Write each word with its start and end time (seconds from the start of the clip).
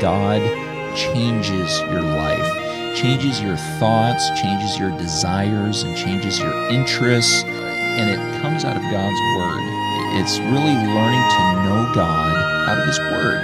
God 0.00 0.40
changes 0.96 1.80
your 1.80 2.02
life, 2.02 2.96
changes 2.96 3.40
your 3.40 3.56
thoughts, 3.78 4.28
changes 4.40 4.78
your 4.78 4.90
desires, 4.98 5.82
and 5.82 5.96
changes 5.96 6.38
your 6.38 6.68
interests. 6.68 7.44
And 7.44 8.10
it 8.10 8.42
comes 8.42 8.64
out 8.64 8.76
of 8.76 8.82
God's 8.82 9.20
Word. 9.36 10.20
It's 10.20 10.38
really 10.38 10.74
learning 10.74 11.28
to 11.30 11.38
know 11.64 11.92
God 11.94 12.34
out 12.68 12.78
of 12.78 12.86
His 12.86 12.98
Word. 12.98 13.42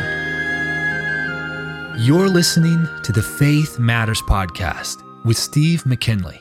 You're 1.99 2.29
listening 2.29 2.89
to 3.05 3.12
the 3.12 3.23
Faith 3.23 3.79
Matters 3.79 4.23
Podcast 4.23 5.03
with 5.25 5.37
Steve 5.37 5.85
McKinley. 5.87 6.41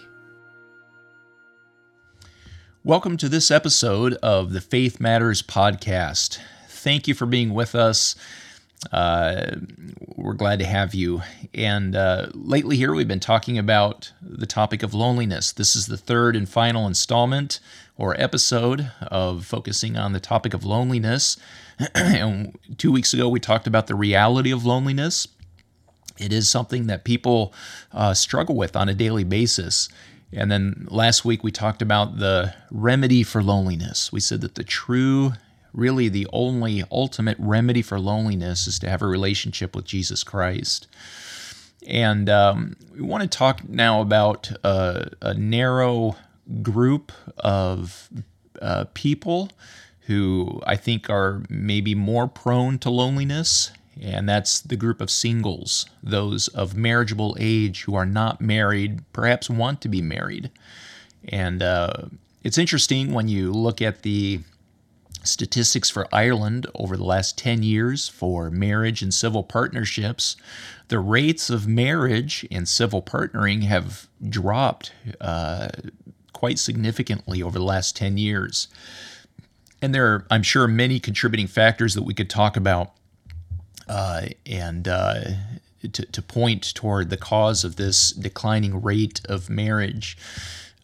Welcome 2.84 3.18
to 3.18 3.28
this 3.30 3.52
episode 3.52 4.14
of 4.24 4.54
the 4.54 4.62
Faith 4.62 5.00
Matters 5.00 5.42
Podcast. 5.42 6.40
Thank 6.68 7.08
you 7.08 7.14
for 7.14 7.26
being 7.26 7.54
with 7.54 7.76
us. 7.76 8.16
Uh, 8.92 9.56
we're 10.16 10.34
glad 10.34 10.60
to 10.60 10.66
have 10.66 10.96
you. 10.96 11.22
And 11.54 11.96
uh, 11.96 12.28
lately, 12.34 12.78
here 12.78 12.94
we've 12.94 13.08
been 13.08 13.20
talking 13.20 13.58
about 13.58 14.12
the 14.22 14.46
topic 14.46 14.84
of 14.84 14.94
loneliness. 14.94 15.52
This 15.52 15.76
is 15.76 15.88
the 15.88 15.98
third 15.98 16.36
and 16.36 16.48
final 16.48 16.88
installment 16.88 17.60
or 17.98 18.20
episode 18.20 18.92
of 19.02 19.46
focusing 19.46 19.98
on 19.98 20.14
the 20.14 20.20
topic 20.20 20.54
of 20.54 20.64
loneliness. 20.64 21.38
and 21.96 22.58
two 22.78 22.92
weeks 22.92 23.14
ago, 23.14 23.28
we 23.28 23.40
talked 23.40 23.68
about 23.68 23.88
the 23.88 23.96
reality 23.96 24.52
of 24.52 24.66
loneliness. 24.66 25.28
It 26.18 26.34
is 26.34 26.50
something 26.50 26.88
that 26.88 27.04
people 27.04 27.54
uh, 27.92 28.14
struggle 28.14 28.56
with 28.56 28.76
on 28.76 28.90
a 28.90 28.94
daily 28.94 29.24
basis. 29.24 29.90
And 30.32 30.52
then 30.52 30.88
last 30.90 31.26
week, 31.26 31.44
we 31.44 31.52
talked 31.52 31.82
about 31.82 32.20
the 32.20 32.54
remedy 32.72 33.24
for 33.24 33.42
loneliness. 33.42 34.12
We 34.12 34.20
said 34.20 34.42
that 34.42 34.56
the 34.56 34.64
true 34.64 35.34
really 35.74 36.10
the 36.10 36.28
only 36.34 36.84
ultimate 36.92 37.38
remedy 37.40 37.82
for 37.82 38.00
loneliness 38.00 38.68
is 38.68 38.80
to 38.80 38.90
have 38.90 39.02
a 39.02 39.08
relationship 39.08 39.76
with 39.76 39.86
Jesus 39.86 40.24
Christ. 40.24 40.88
And 41.88 42.30
um, 42.30 42.76
we 42.94 43.02
want 43.02 43.24
to 43.24 43.38
talk 43.38 43.68
now 43.68 44.02
about 44.02 44.52
a, 44.64 45.12
a 45.22 45.34
narrow 45.34 46.16
group 46.62 47.12
of 47.38 48.10
uh, 48.62 48.86
people 48.94 49.52
who 50.02 50.62
I 50.66 50.76
think 50.76 51.10
are 51.10 51.44
maybe 51.50 51.94
more 51.96 52.28
prone 52.28 52.80
to 52.80 52.90
loneliness, 52.90 53.72
and 54.02 54.28
that's 54.28 54.60
the 54.60 54.76
group 54.76 55.02
of 55.02 55.10
singles, 55.12 55.86
those 56.02 56.48
of 56.50 56.76
marriageable 56.76 57.38
age 57.40 57.84
who 57.84 57.96
are 57.96 58.06
not 58.06 58.42
married, 58.42 59.04
perhaps 59.14 59.50
want 59.50 59.82
to 59.82 59.88
be 59.88 60.02
married. 60.02 60.50
And 61.28 61.62
uh, 61.62 61.94
it's 62.44 62.58
interesting 62.58 63.14
when 63.14 63.28
you 63.28 63.52
look 63.52 63.82
at 63.82 64.02
the 64.02 64.42
statistics 65.24 65.90
for 65.90 66.08
Ireland 66.14 66.68
over 66.76 66.98
the 66.98 67.04
last 67.04 67.38
10 67.38 67.64
years 67.64 68.08
for 68.08 68.50
marriage 68.50 69.02
and 69.02 69.14
civil 69.14 69.44
partnerships, 69.44 70.36
the 70.88 71.00
rates 71.00 71.50
of 71.50 71.68
marriage 71.68 72.46
and 72.52 72.68
civil 72.68 73.02
partnering 73.02 73.64
have 73.64 74.08
dropped 74.28 74.92
uh, 75.22 75.70
quite 76.34 76.60
significantly 76.60 77.44
over 77.44 77.60
the 77.60 77.66
last 77.66 77.96
10 77.96 78.18
years. 78.18 78.68
And 79.82 79.94
there 79.94 80.08
are, 80.08 80.26
I'm 80.30 80.44
sure, 80.44 80.68
many 80.68 81.00
contributing 81.00 81.48
factors 81.48 81.94
that 81.94 82.04
we 82.04 82.14
could 82.14 82.30
talk 82.30 82.58
about 82.58 82.94
uh, 83.88 84.28
and 84.46 84.88
uh, 84.88 85.24
to, 85.94 86.06
to 86.06 86.22
point 86.22 86.74
toward 86.74 87.10
the 87.10 87.18
cause 87.18 87.64
of 87.64 87.76
this 87.76 88.12
declining 88.12 88.82
rate 88.82 89.22
of 89.26 89.50
marriage. 89.50 90.18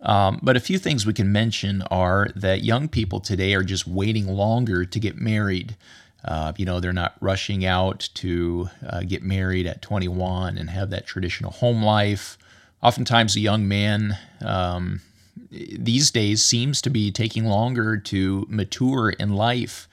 Um, 0.06 0.40
but 0.44 0.56
a 0.56 0.60
few 0.60 0.78
things 0.78 1.06
we 1.06 1.14
can 1.14 1.32
mention 1.32 1.82
are 1.84 2.30
that 2.36 2.64
young 2.64 2.88
people 2.88 3.20
today 3.20 3.56
are 3.56 3.64
just 3.64 3.88
waiting 3.88 4.28
longer 4.28 4.86
to 4.86 5.00
get 5.00 5.18
married. 5.18 5.76
Uh, 6.24 6.54
you 6.58 6.66
know, 6.66 6.80
they're 6.80 6.94
not 6.94 7.16
rushing 7.22 7.66
out 7.66 8.10
to 8.16 8.70
uh, 8.88 9.02
get 9.02 9.24
married 9.24 9.66
at 9.66 9.82
21 9.82 10.58
and 10.58 10.70
have 10.70 10.92
that 10.92 11.08
traditional 11.08 11.52
home 11.52 11.84
life. 11.84 12.38
Oftentimes, 12.84 13.36
a 13.36 13.40
young 13.40 13.68
man 13.68 14.18
um, 14.44 15.02
these 15.52 16.12
days 16.12 16.44
seems 16.44 16.82
to 16.84 16.90
be 16.90 17.12
taking 17.12 17.46
longer 17.46 17.98
to 17.98 18.46
mature 18.48 19.10
in 19.10 19.34
life 19.34 19.88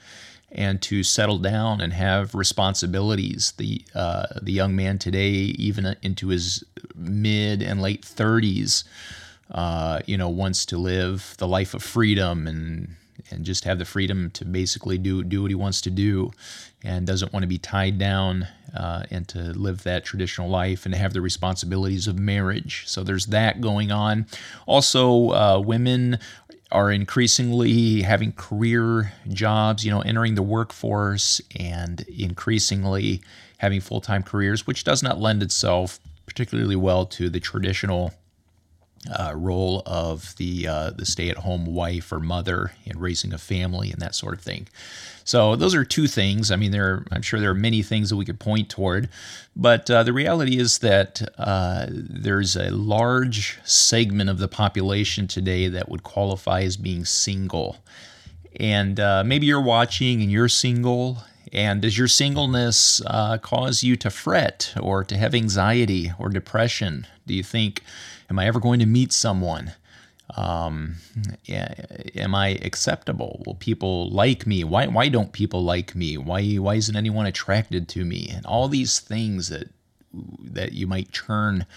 and 0.51 0.81
to 0.83 1.03
settle 1.03 1.39
down 1.39 1.81
and 1.81 1.93
have 1.93 2.35
responsibilities. 2.35 3.53
The 3.57 3.83
uh, 3.95 4.27
the 4.41 4.51
young 4.51 4.75
man 4.75 4.99
today, 4.99 5.31
even 5.31 5.95
into 6.03 6.27
his 6.27 6.63
mid 6.95 7.63
and 7.63 7.81
late 7.81 8.03
30s, 8.03 8.83
uh, 9.51 9.99
you 10.05 10.17
know, 10.17 10.29
wants 10.29 10.65
to 10.67 10.77
live 10.77 11.35
the 11.37 11.47
life 11.47 11.73
of 11.73 11.83
freedom 11.83 12.47
and 12.47 12.95
and 13.31 13.45
just 13.45 13.63
have 13.63 13.79
the 13.79 13.85
freedom 13.85 14.29
to 14.31 14.45
basically 14.45 14.97
do 14.97 15.23
do 15.23 15.41
what 15.41 15.51
he 15.51 15.55
wants 15.55 15.81
to 15.81 15.89
do, 15.89 16.31
and 16.83 17.07
doesn't 17.07 17.33
want 17.33 17.43
to 17.43 17.47
be 17.47 17.57
tied 17.57 17.97
down 17.97 18.47
uh, 18.75 19.03
and 19.11 19.27
to 19.29 19.39
live 19.53 19.83
that 19.83 20.03
traditional 20.03 20.49
life 20.49 20.85
and 20.85 20.95
have 20.95 21.13
the 21.13 21.21
responsibilities 21.21 22.07
of 22.07 22.17
marriage. 22.17 22.83
So 22.87 23.03
there's 23.03 23.27
that 23.27 23.61
going 23.61 23.91
on. 23.91 24.25
Also, 24.65 25.29
uh, 25.29 25.59
women 25.59 26.19
are 26.71 26.91
increasingly 26.91 28.01
having 28.01 28.31
career 28.33 29.13
jobs, 29.29 29.85
you 29.85 29.91
know, 29.91 30.01
entering 30.01 30.35
the 30.35 30.41
workforce 30.41 31.39
and 31.57 32.01
increasingly 32.09 33.21
having 33.59 33.79
full 33.79 34.01
time 34.01 34.23
careers, 34.23 34.65
which 34.65 34.83
does 34.83 35.03
not 35.03 35.19
lend 35.19 35.43
itself 35.43 35.99
particularly 36.25 36.75
well 36.75 37.05
to 37.05 37.29
the 37.29 37.39
traditional 37.39 38.11
uh, 39.11 39.33
role 39.35 39.83
of 39.85 40.35
the 40.37 40.67
uh, 40.67 40.89
the 40.91 41.05
stay 41.05 41.29
at 41.29 41.37
home 41.37 41.65
wife 41.65 42.11
or 42.11 42.19
mother 42.19 42.71
in 42.85 42.97
raising 42.99 43.33
a 43.33 43.37
family 43.37 43.91
and 43.91 44.01
that 44.01 44.15
sort 44.15 44.33
of 44.33 44.41
thing. 44.41 44.67
So 45.25 45.55
those 45.55 45.75
are 45.75 45.85
two 45.85 46.07
things. 46.07 46.51
I 46.51 46.55
mean, 46.55 46.71
there 46.71 47.05
I'm 47.11 47.21
sure 47.21 47.39
there 47.39 47.51
are 47.51 47.55
many 47.55 47.81
things 47.81 48.09
that 48.09 48.17
we 48.17 48.25
could 48.25 48.39
point 48.39 48.69
toward, 48.69 49.09
but 49.55 49.89
uh, 49.89 50.03
the 50.03 50.13
reality 50.13 50.57
is 50.57 50.79
that 50.79 51.21
uh, 51.37 51.87
there's 51.89 52.55
a 52.55 52.71
large 52.71 53.59
segment 53.63 54.29
of 54.29 54.37
the 54.37 54.47
population 54.47 55.27
today 55.27 55.67
that 55.67 55.89
would 55.89 56.03
qualify 56.03 56.61
as 56.61 56.77
being 56.77 57.05
single. 57.05 57.77
And 58.59 58.99
uh, 58.99 59.23
maybe 59.25 59.47
you're 59.47 59.61
watching 59.61 60.21
and 60.21 60.31
you're 60.31 60.49
single 60.49 61.23
and 61.53 61.83
does 61.83 61.97
your 61.97 62.07
singleness 62.07 62.99
uh, 63.05 63.37
cause 63.37 63.83
you 63.83 63.95
to 63.97 64.09
fret 64.09 64.73
or 64.81 65.03
to 65.03 65.15
have 65.15 65.35
anxiety 65.35 66.11
or 66.17 66.29
depression? 66.29 67.05
Do 67.27 67.35
you 67.35 67.43
think, 67.43 67.83
am 68.33 68.39
I 68.39 68.47
ever 68.47 68.59
going 68.59 68.79
to 68.79 68.87
meet 68.87 69.13
someone? 69.13 69.73
Um, 70.35 70.95
am 71.47 72.33
I 72.33 72.59
acceptable? 72.63 73.43
Will 73.45 73.53
people 73.53 74.09
like 74.09 74.47
me? 74.47 74.63
Why, 74.63 74.87
why 74.87 75.09
don't 75.09 75.31
people 75.31 75.63
like 75.63 75.93
me? 75.93 76.17
Why, 76.17 76.55
why 76.55 76.73
isn't 76.75 76.95
anyone 76.95 77.27
attracted 77.27 77.87
to 77.89 78.03
me? 78.03 78.31
And 78.33 78.43
all 78.47 78.67
these 78.67 78.99
things 78.99 79.49
that, 79.49 79.69
that 80.11 80.73
you 80.73 80.87
might 80.87 81.11
churn 81.11 81.67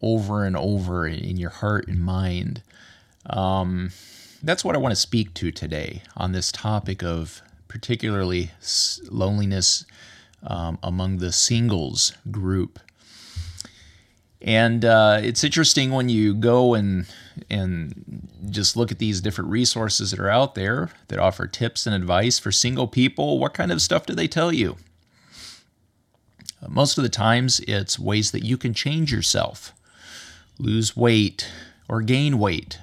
over 0.00 0.44
and 0.44 0.56
over 0.56 1.08
in 1.08 1.36
your 1.38 1.50
heart 1.50 1.88
and 1.88 1.98
mind. 1.98 2.62
Um, 3.26 3.90
that's 4.44 4.64
what 4.64 4.76
I 4.76 4.78
want 4.78 4.92
to 4.92 5.00
speak 5.00 5.34
to 5.34 5.50
today 5.50 6.02
on 6.16 6.30
this 6.30 6.52
topic 6.52 7.02
of 7.02 7.42
particularly 7.66 8.52
loneliness 9.10 9.84
um, 10.44 10.78
among 10.84 11.18
the 11.18 11.32
singles 11.32 12.12
group. 12.30 12.78
And 14.44 14.84
uh, 14.84 15.20
it's 15.22 15.42
interesting 15.42 15.90
when 15.90 16.10
you 16.10 16.34
go 16.34 16.74
and 16.74 17.06
and 17.48 18.28
just 18.50 18.76
look 18.76 18.92
at 18.92 18.98
these 18.98 19.22
different 19.22 19.50
resources 19.50 20.10
that 20.10 20.20
are 20.20 20.28
out 20.28 20.54
there 20.54 20.90
that 21.08 21.18
offer 21.18 21.46
tips 21.46 21.86
and 21.86 21.96
advice 21.96 22.38
for 22.38 22.52
single 22.52 22.86
people. 22.86 23.38
What 23.38 23.54
kind 23.54 23.72
of 23.72 23.80
stuff 23.80 24.04
do 24.04 24.14
they 24.14 24.28
tell 24.28 24.52
you? 24.52 24.76
Most 26.68 26.98
of 26.98 27.04
the 27.04 27.10
times, 27.10 27.60
it's 27.60 27.98
ways 27.98 28.30
that 28.32 28.44
you 28.44 28.56
can 28.58 28.74
change 28.74 29.10
yourself, 29.10 29.72
lose 30.58 30.96
weight 30.96 31.50
or 31.88 32.02
gain 32.02 32.38
weight, 32.38 32.78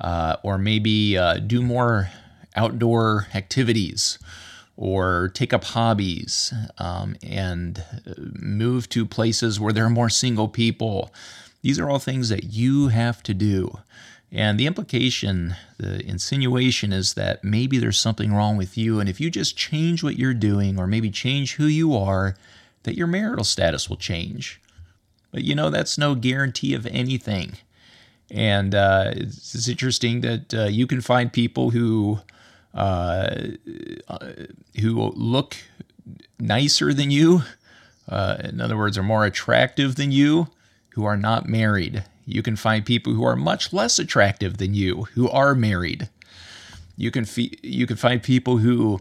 uh, 0.00 0.36
or 0.42 0.56
maybe 0.56 1.18
uh, 1.18 1.34
do 1.34 1.62
more 1.62 2.08
outdoor 2.56 3.28
activities 3.34 4.18
or 4.78 5.28
take 5.34 5.52
up 5.52 5.64
hobbies 5.64 6.54
um, 6.78 7.16
and 7.20 7.84
move 8.16 8.88
to 8.88 9.04
places 9.04 9.58
where 9.58 9.72
there 9.72 9.84
are 9.84 9.90
more 9.90 10.08
single 10.08 10.46
people. 10.46 11.12
These 11.62 11.80
are 11.80 11.90
all 11.90 11.98
things 11.98 12.28
that 12.28 12.44
you 12.44 12.86
have 12.86 13.20
to 13.24 13.34
do. 13.34 13.80
And 14.30 14.58
the 14.58 14.68
implication, 14.68 15.56
the 15.78 16.00
insinuation 16.06 16.92
is 16.92 17.14
that 17.14 17.42
maybe 17.42 17.78
there's 17.78 17.98
something 17.98 18.32
wrong 18.32 18.56
with 18.56 18.78
you. 18.78 19.00
And 19.00 19.08
if 19.08 19.20
you 19.20 19.30
just 19.30 19.56
change 19.56 20.04
what 20.04 20.16
you're 20.16 20.32
doing 20.32 20.78
or 20.78 20.86
maybe 20.86 21.10
change 21.10 21.56
who 21.56 21.66
you 21.66 21.96
are, 21.96 22.36
that 22.84 22.96
your 22.96 23.08
marital 23.08 23.44
status 23.44 23.88
will 23.88 23.96
change. 23.96 24.60
But 25.32 25.42
you 25.42 25.56
know, 25.56 25.70
that's 25.70 25.98
no 25.98 26.14
guarantee 26.14 26.74
of 26.74 26.86
anything. 26.86 27.54
And 28.30 28.76
uh, 28.76 29.12
it's, 29.16 29.56
it's, 29.56 29.68
interesting 29.68 30.20
that 30.20 30.54
uh, 30.54 30.64
you 30.64 30.86
can 30.86 31.00
find 31.00 31.32
people 31.32 31.70
who 31.70 32.20
who 34.80 35.12
look 35.16 35.56
nicer 36.38 36.92
than 36.92 37.10
you, 37.10 37.42
uh, 38.08 38.36
in 38.44 38.60
other 38.60 38.76
words, 38.76 38.96
are 38.96 39.02
more 39.02 39.24
attractive 39.24 39.96
than 39.96 40.12
you, 40.12 40.48
who 40.90 41.04
are 41.04 41.16
not 41.16 41.48
married. 41.48 42.04
You 42.26 42.42
can 42.42 42.56
find 42.56 42.84
people 42.84 43.12
who 43.14 43.24
are 43.24 43.36
much 43.36 43.72
less 43.72 43.98
attractive 43.98 44.58
than 44.58 44.74
you, 44.74 45.04
who 45.14 45.28
are 45.30 45.54
married. 45.54 46.08
You 46.96 47.10
can 47.10 47.26
you 47.62 47.86
can 47.86 47.96
find 47.96 48.22
people 48.22 48.58
who 48.58 49.00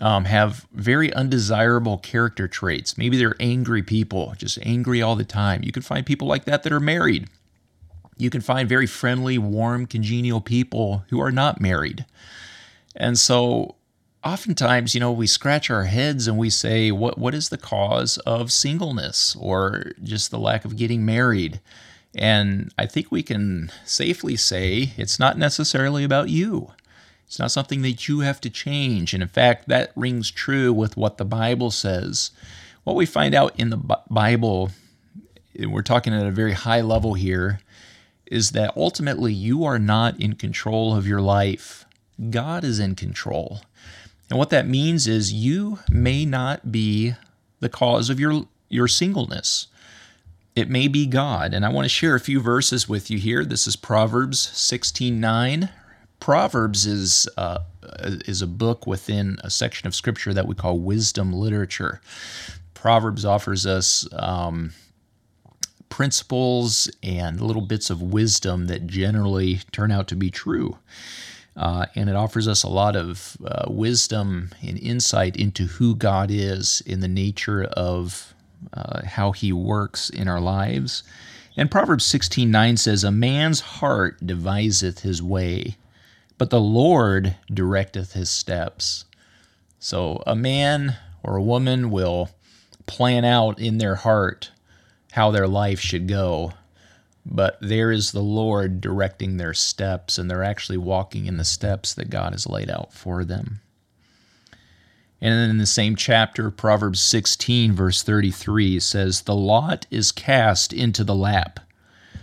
um, 0.00 0.24
have 0.24 0.66
very 0.72 1.12
undesirable 1.12 1.98
character 1.98 2.48
traits. 2.48 2.98
Maybe 2.98 3.16
they're 3.16 3.36
angry 3.38 3.82
people, 3.82 4.34
just 4.36 4.58
angry 4.62 5.00
all 5.00 5.16
the 5.16 5.24
time. 5.24 5.62
You 5.62 5.72
can 5.72 5.82
find 5.82 6.04
people 6.04 6.26
like 6.26 6.44
that 6.44 6.62
that 6.62 6.72
are 6.72 6.80
married. 6.80 7.28
You 8.16 8.30
can 8.30 8.40
find 8.40 8.68
very 8.68 8.86
friendly, 8.86 9.38
warm, 9.38 9.86
congenial 9.86 10.40
people 10.40 11.04
who 11.08 11.20
are 11.20 11.32
not 11.32 11.60
married. 11.60 12.04
And 12.96 13.18
so 13.18 13.76
oftentimes, 14.24 14.94
you 14.94 15.00
know, 15.00 15.12
we 15.12 15.26
scratch 15.26 15.70
our 15.70 15.84
heads 15.84 16.26
and 16.26 16.36
we 16.36 16.50
say, 16.50 16.90
what, 16.90 17.18
what 17.18 17.34
is 17.34 17.48
the 17.48 17.58
cause 17.58 18.18
of 18.18 18.52
singleness 18.52 19.36
or 19.38 19.92
just 20.02 20.30
the 20.30 20.38
lack 20.38 20.64
of 20.64 20.76
getting 20.76 21.04
married? 21.04 21.60
And 22.14 22.72
I 22.76 22.86
think 22.86 23.10
we 23.10 23.22
can 23.22 23.70
safely 23.84 24.36
say 24.36 24.92
it's 24.96 25.18
not 25.18 25.38
necessarily 25.38 26.04
about 26.04 26.28
you. 26.28 26.72
It's 27.26 27.38
not 27.38 27.52
something 27.52 27.82
that 27.82 28.08
you 28.08 28.20
have 28.20 28.40
to 28.40 28.50
change. 28.50 29.14
And 29.14 29.22
in 29.22 29.28
fact, 29.28 29.68
that 29.68 29.92
rings 29.94 30.32
true 30.32 30.72
with 30.72 30.96
what 30.96 31.16
the 31.16 31.24
Bible 31.24 31.70
says. 31.70 32.32
What 32.82 32.96
we 32.96 33.06
find 33.06 33.34
out 33.34 33.58
in 33.58 33.70
the 33.70 33.76
Bible, 34.10 34.70
and 35.56 35.72
we're 35.72 35.82
talking 35.82 36.12
at 36.12 36.26
a 36.26 36.32
very 36.32 36.54
high 36.54 36.80
level 36.80 37.14
here, 37.14 37.60
is 38.26 38.50
that 38.50 38.76
ultimately 38.76 39.32
you 39.32 39.64
are 39.64 39.78
not 39.78 40.18
in 40.18 40.34
control 40.34 40.96
of 40.96 41.06
your 41.06 41.20
life. 41.20 41.86
God 42.28 42.64
is 42.64 42.78
in 42.78 42.94
control. 42.94 43.62
And 44.28 44.38
what 44.38 44.50
that 44.50 44.68
means 44.68 45.06
is 45.06 45.32
you 45.32 45.78
may 45.90 46.24
not 46.24 46.70
be 46.70 47.14
the 47.60 47.68
cause 47.68 48.10
of 48.10 48.20
your, 48.20 48.46
your 48.68 48.88
singleness. 48.88 49.68
It 50.54 50.68
may 50.68 50.88
be 50.88 51.06
God. 51.06 51.54
And 51.54 51.64
I 51.64 51.70
want 51.70 51.84
to 51.84 51.88
share 51.88 52.14
a 52.14 52.20
few 52.20 52.40
verses 52.40 52.88
with 52.88 53.10
you 53.10 53.18
here. 53.18 53.44
This 53.44 53.66
is 53.66 53.76
Proverbs 53.76 54.48
16:9. 54.52 55.70
Proverbs 56.18 56.86
is 56.86 57.28
uh, 57.38 57.60
is 58.26 58.42
a 58.42 58.46
book 58.46 58.86
within 58.86 59.38
a 59.42 59.48
section 59.48 59.86
of 59.86 59.94
Scripture 59.94 60.34
that 60.34 60.46
we 60.46 60.54
call 60.54 60.78
wisdom 60.78 61.32
literature. 61.32 62.00
Proverbs 62.74 63.24
offers 63.24 63.64
us 63.64 64.06
um, 64.12 64.72
principles 65.88 66.90
and 67.02 67.40
little 67.40 67.62
bits 67.62 67.90
of 67.90 68.02
wisdom 68.02 68.66
that 68.66 68.86
generally 68.86 69.60
turn 69.72 69.90
out 69.90 70.08
to 70.08 70.16
be 70.16 70.30
true. 70.30 70.78
Uh, 71.56 71.86
and 71.94 72.08
it 72.08 72.16
offers 72.16 72.46
us 72.48 72.62
a 72.62 72.68
lot 72.68 72.96
of 72.96 73.36
uh, 73.44 73.64
wisdom 73.68 74.50
and 74.62 74.78
insight 74.78 75.36
into 75.36 75.66
who 75.66 75.94
God 75.94 76.30
is 76.30 76.82
in 76.86 77.00
the 77.00 77.08
nature 77.08 77.64
of 77.64 78.34
uh, 78.72 79.04
how 79.04 79.32
He 79.32 79.52
works 79.52 80.10
in 80.10 80.28
our 80.28 80.40
lives. 80.40 81.02
And 81.56 81.70
Proverbs 81.70 82.04
16:9 82.04 82.78
says, 82.78 83.04
"A 83.04 83.10
man's 83.10 83.60
heart 83.60 84.24
deviseth 84.24 85.00
his 85.00 85.22
way, 85.22 85.76
but 86.38 86.48
the 86.48 86.60
Lord 86.60 87.36
directeth 87.52 88.12
his 88.12 88.30
steps. 88.30 89.04
So 89.78 90.22
a 90.26 90.34
man 90.34 90.96
or 91.22 91.36
a 91.36 91.42
woman 91.42 91.90
will 91.90 92.30
plan 92.86 93.26
out 93.26 93.58
in 93.58 93.76
their 93.76 93.96
heart 93.96 94.50
how 95.12 95.30
their 95.30 95.46
life 95.46 95.80
should 95.80 96.08
go, 96.08 96.54
but 97.24 97.58
there 97.60 97.90
is 97.90 98.12
the 98.12 98.22
Lord 98.22 98.80
directing 98.80 99.36
their 99.36 99.54
steps, 99.54 100.18
and 100.18 100.30
they're 100.30 100.44
actually 100.44 100.78
walking 100.78 101.26
in 101.26 101.36
the 101.36 101.44
steps 101.44 101.94
that 101.94 102.10
God 102.10 102.32
has 102.32 102.46
laid 102.46 102.70
out 102.70 102.92
for 102.92 103.24
them. 103.24 103.60
And 105.22 105.34
then 105.34 105.50
in 105.50 105.58
the 105.58 105.66
same 105.66 105.96
chapter, 105.96 106.50
Proverbs 106.50 107.00
16, 107.00 107.72
verse 107.72 108.02
33 108.02 108.80
says, 108.80 109.22
The 109.22 109.34
lot 109.34 109.86
is 109.90 110.12
cast 110.12 110.72
into 110.72 111.04
the 111.04 111.14
lap, 111.14 111.60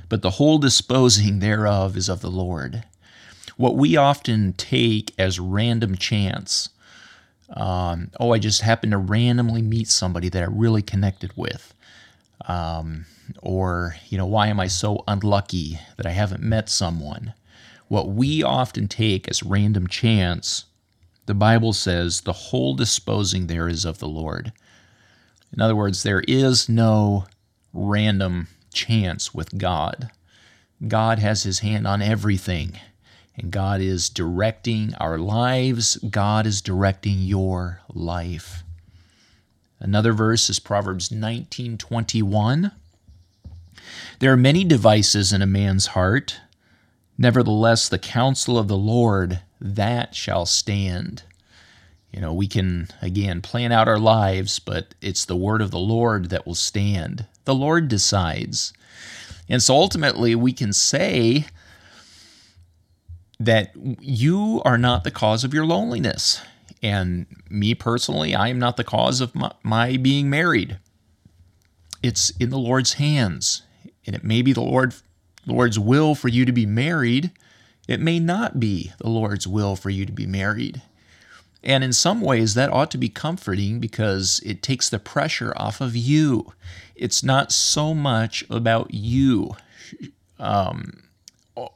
but 0.09 0.23
the 0.23 0.31
whole 0.31 0.57
disposing 0.57 1.39
thereof 1.39 1.95
is 1.95 2.09
of 2.09 2.21
the 2.21 2.31
Lord 2.31 2.83
what 3.57 3.75
we 3.75 3.97
often 3.97 4.53
take 4.53 5.13
as 5.17 5.39
random 5.39 5.97
chance. 5.97 6.69
Um, 7.49 8.11
oh, 8.19 8.33
I 8.33 8.39
just 8.39 8.61
happened 8.61 8.91
to 8.91 8.97
randomly 8.97 9.61
meet 9.61 9.87
somebody 9.87 10.29
that 10.29 10.43
I 10.43 10.47
really 10.47 10.81
connected 10.81 11.31
with. 11.35 11.73
Um, 12.47 13.05
or, 13.41 13.95
you 14.09 14.17
know, 14.17 14.25
why 14.25 14.47
am 14.47 14.59
I 14.59 14.67
so 14.67 15.03
unlucky 15.07 15.79
that 15.97 16.05
I 16.05 16.11
haven't 16.11 16.43
met 16.43 16.69
someone? 16.69 17.33
What 17.87 18.09
we 18.09 18.43
often 18.43 18.87
take 18.87 19.27
as 19.27 19.43
random 19.43 19.87
chance, 19.87 20.65
the 21.25 21.33
Bible 21.33 21.73
says, 21.73 22.21
the 22.21 22.33
whole 22.33 22.73
disposing 22.73 23.47
there 23.47 23.67
is 23.67 23.85
of 23.85 23.99
the 23.99 24.07
Lord. 24.07 24.51
In 25.53 25.61
other 25.61 25.75
words, 25.75 26.03
there 26.03 26.23
is 26.27 26.67
no 26.67 27.25
random 27.73 28.47
chance 28.73 29.33
with 29.33 29.57
God. 29.57 30.09
God 30.87 31.19
has 31.19 31.43
his 31.43 31.59
hand 31.59 31.87
on 31.87 32.01
everything 32.01 32.79
and 33.37 33.51
God 33.51 33.81
is 33.81 34.09
directing 34.09 34.95
our 34.95 35.17
lives. 35.17 35.97
God 35.97 36.47
is 36.47 36.61
directing 36.61 37.19
your 37.19 37.81
life. 37.93 38.63
Another 39.79 40.11
verse 40.11 40.49
is 40.49 40.59
Proverbs 40.59 41.11
19:21. 41.11 42.71
There 44.19 44.31
are 44.31 44.37
many 44.37 44.63
devices 44.63 45.31
in 45.31 45.41
a 45.41 45.47
man's 45.47 45.87
heart, 45.87 46.39
nevertheless 47.17 47.87
the 47.87 47.99
counsel 47.99 48.57
of 48.57 48.67
the 48.67 48.77
Lord 48.77 49.41
that 49.59 50.15
shall 50.15 50.45
stand. 50.45 51.23
You 52.11 52.21
know, 52.21 52.33
we 52.33 52.47
can 52.47 52.87
again 53.01 53.41
plan 53.41 53.71
out 53.71 53.87
our 53.87 53.99
lives, 53.99 54.59
but 54.59 54.95
it's 55.01 55.25
the 55.25 55.35
word 55.35 55.61
of 55.61 55.71
the 55.71 55.79
Lord 55.79 56.29
that 56.29 56.47
will 56.47 56.55
stand. 56.55 57.25
The 57.45 57.55
Lord 57.55 57.87
decides. 57.87 58.73
And 59.49 59.61
so 59.61 59.75
ultimately 59.75 60.35
we 60.35 60.53
can 60.53 60.73
say 60.73 61.45
that 63.39 63.71
you 63.75 64.61
are 64.65 64.77
not 64.77 65.03
the 65.03 65.11
cause 65.11 65.43
of 65.43 65.53
your 65.53 65.65
loneliness. 65.65 66.41
And 66.81 67.25
me 67.49 67.75
personally, 67.75 68.35
I 68.35 68.49
am 68.49 68.59
not 68.59 68.77
the 68.77 68.83
cause 68.83 69.21
of 69.21 69.33
my, 69.35 69.51
my, 69.63 69.97
being 69.97 70.29
married. 70.29 70.79
It's 72.03 72.29
in 72.31 72.49
the 72.49 72.59
Lord's 72.59 72.93
hands. 72.93 73.63
And 74.07 74.15
it 74.15 74.23
may 74.23 74.41
be 74.41 74.53
the 74.53 74.61
Lord, 74.61 74.95
Lord's 75.45 75.77
will 75.77 76.15
for 76.15 76.29
you 76.29 76.45
to 76.45 76.51
be 76.51 76.65
married. 76.65 77.31
It 77.87 77.99
may 77.99 78.19
not 78.19 78.59
be 78.59 78.93
the 78.97 79.09
Lord's 79.09 79.45
will 79.45 79.75
for 79.75 79.91
you 79.91 80.05
to 80.05 80.11
be 80.11 80.25
married. 80.25 80.81
And 81.63 81.83
in 81.83 81.93
some 81.93 82.21
ways, 82.21 82.53
that 82.53 82.71
ought 82.71 82.89
to 82.91 82.97
be 82.97 83.09
comforting 83.09 83.79
because 83.79 84.41
it 84.45 84.63
takes 84.63 84.89
the 84.89 84.99
pressure 84.99 85.53
off 85.57 85.81
of 85.81 85.95
you. 85.95 86.53
It's 86.95 87.23
not 87.23 87.51
so 87.51 87.93
much 87.93 88.43
about 88.49 88.93
you. 88.93 89.55
Um, 90.39 91.03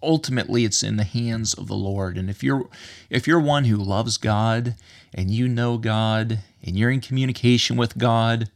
ultimately 0.02 0.66
it's 0.66 0.84
in 0.84 0.98
the 0.98 1.04
hands 1.04 1.54
of 1.54 1.68
the 1.68 1.76
Lord. 1.76 2.18
And 2.18 2.30
if 2.30 2.44
you're 2.44 2.70
if 3.10 3.28
you're 3.28 3.40
one 3.40 3.66
who 3.66 3.78
loves 3.78 4.18
God 4.18 4.76
and 5.14 5.32
you 5.32 5.48
know 5.48 5.78
God 5.78 6.40
and 6.64 6.78
you're 6.78 6.92
in 6.92 7.02
communication 7.02 7.78
with 7.78 7.98
God, 7.98 8.50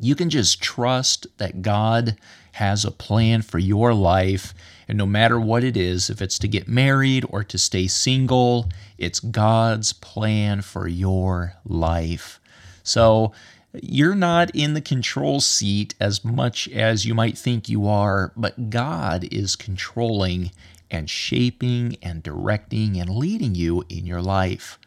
you 0.00 0.14
can 0.14 0.30
just 0.30 0.60
trust 0.60 1.26
that 1.38 1.62
God 1.62 2.16
has 2.52 2.84
a 2.84 2.90
plan 2.90 3.42
for 3.42 3.58
your 3.58 3.94
life. 3.94 4.54
And 4.88 4.98
no 4.98 5.06
matter 5.06 5.40
what 5.40 5.64
it 5.64 5.76
is, 5.76 6.10
if 6.10 6.20
it's 6.20 6.38
to 6.40 6.48
get 6.48 6.68
married 6.68 7.24
or 7.28 7.44
to 7.44 7.58
stay 7.58 7.86
single, 7.86 8.68
it's 8.98 9.20
God's 9.20 9.92
plan 9.92 10.62
for 10.62 10.86
your 10.86 11.54
life. 11.64 12.40
So 12.82 13.32
you're 13.74 14.14
not 14.14 14.50
in 14.54 14.74
the 14.74 14.80
control 14.80 15.40
seat 15.40 15.94
as 15.98 16.24
much 16.24 16.68
as 16.68 17.06
you 17.06 17.14
might 17.14 17.38
think 17.38 17.68
you 17.68 17.86
are, 17.86 18.32
but 18.36 18.70
God 18.70 19.26
is 19.32 19.56
controlling 19.56 20.50
and 20.90 21.08
shaping 21.08 21.96
and 22.02 22.22
directing 22.22 23.00
and 23.00 23.08
leading 23.08 23.54
you 23.54 23.84
in 23.88 24.04
your 24.06 24.20
life. 24.20 24.78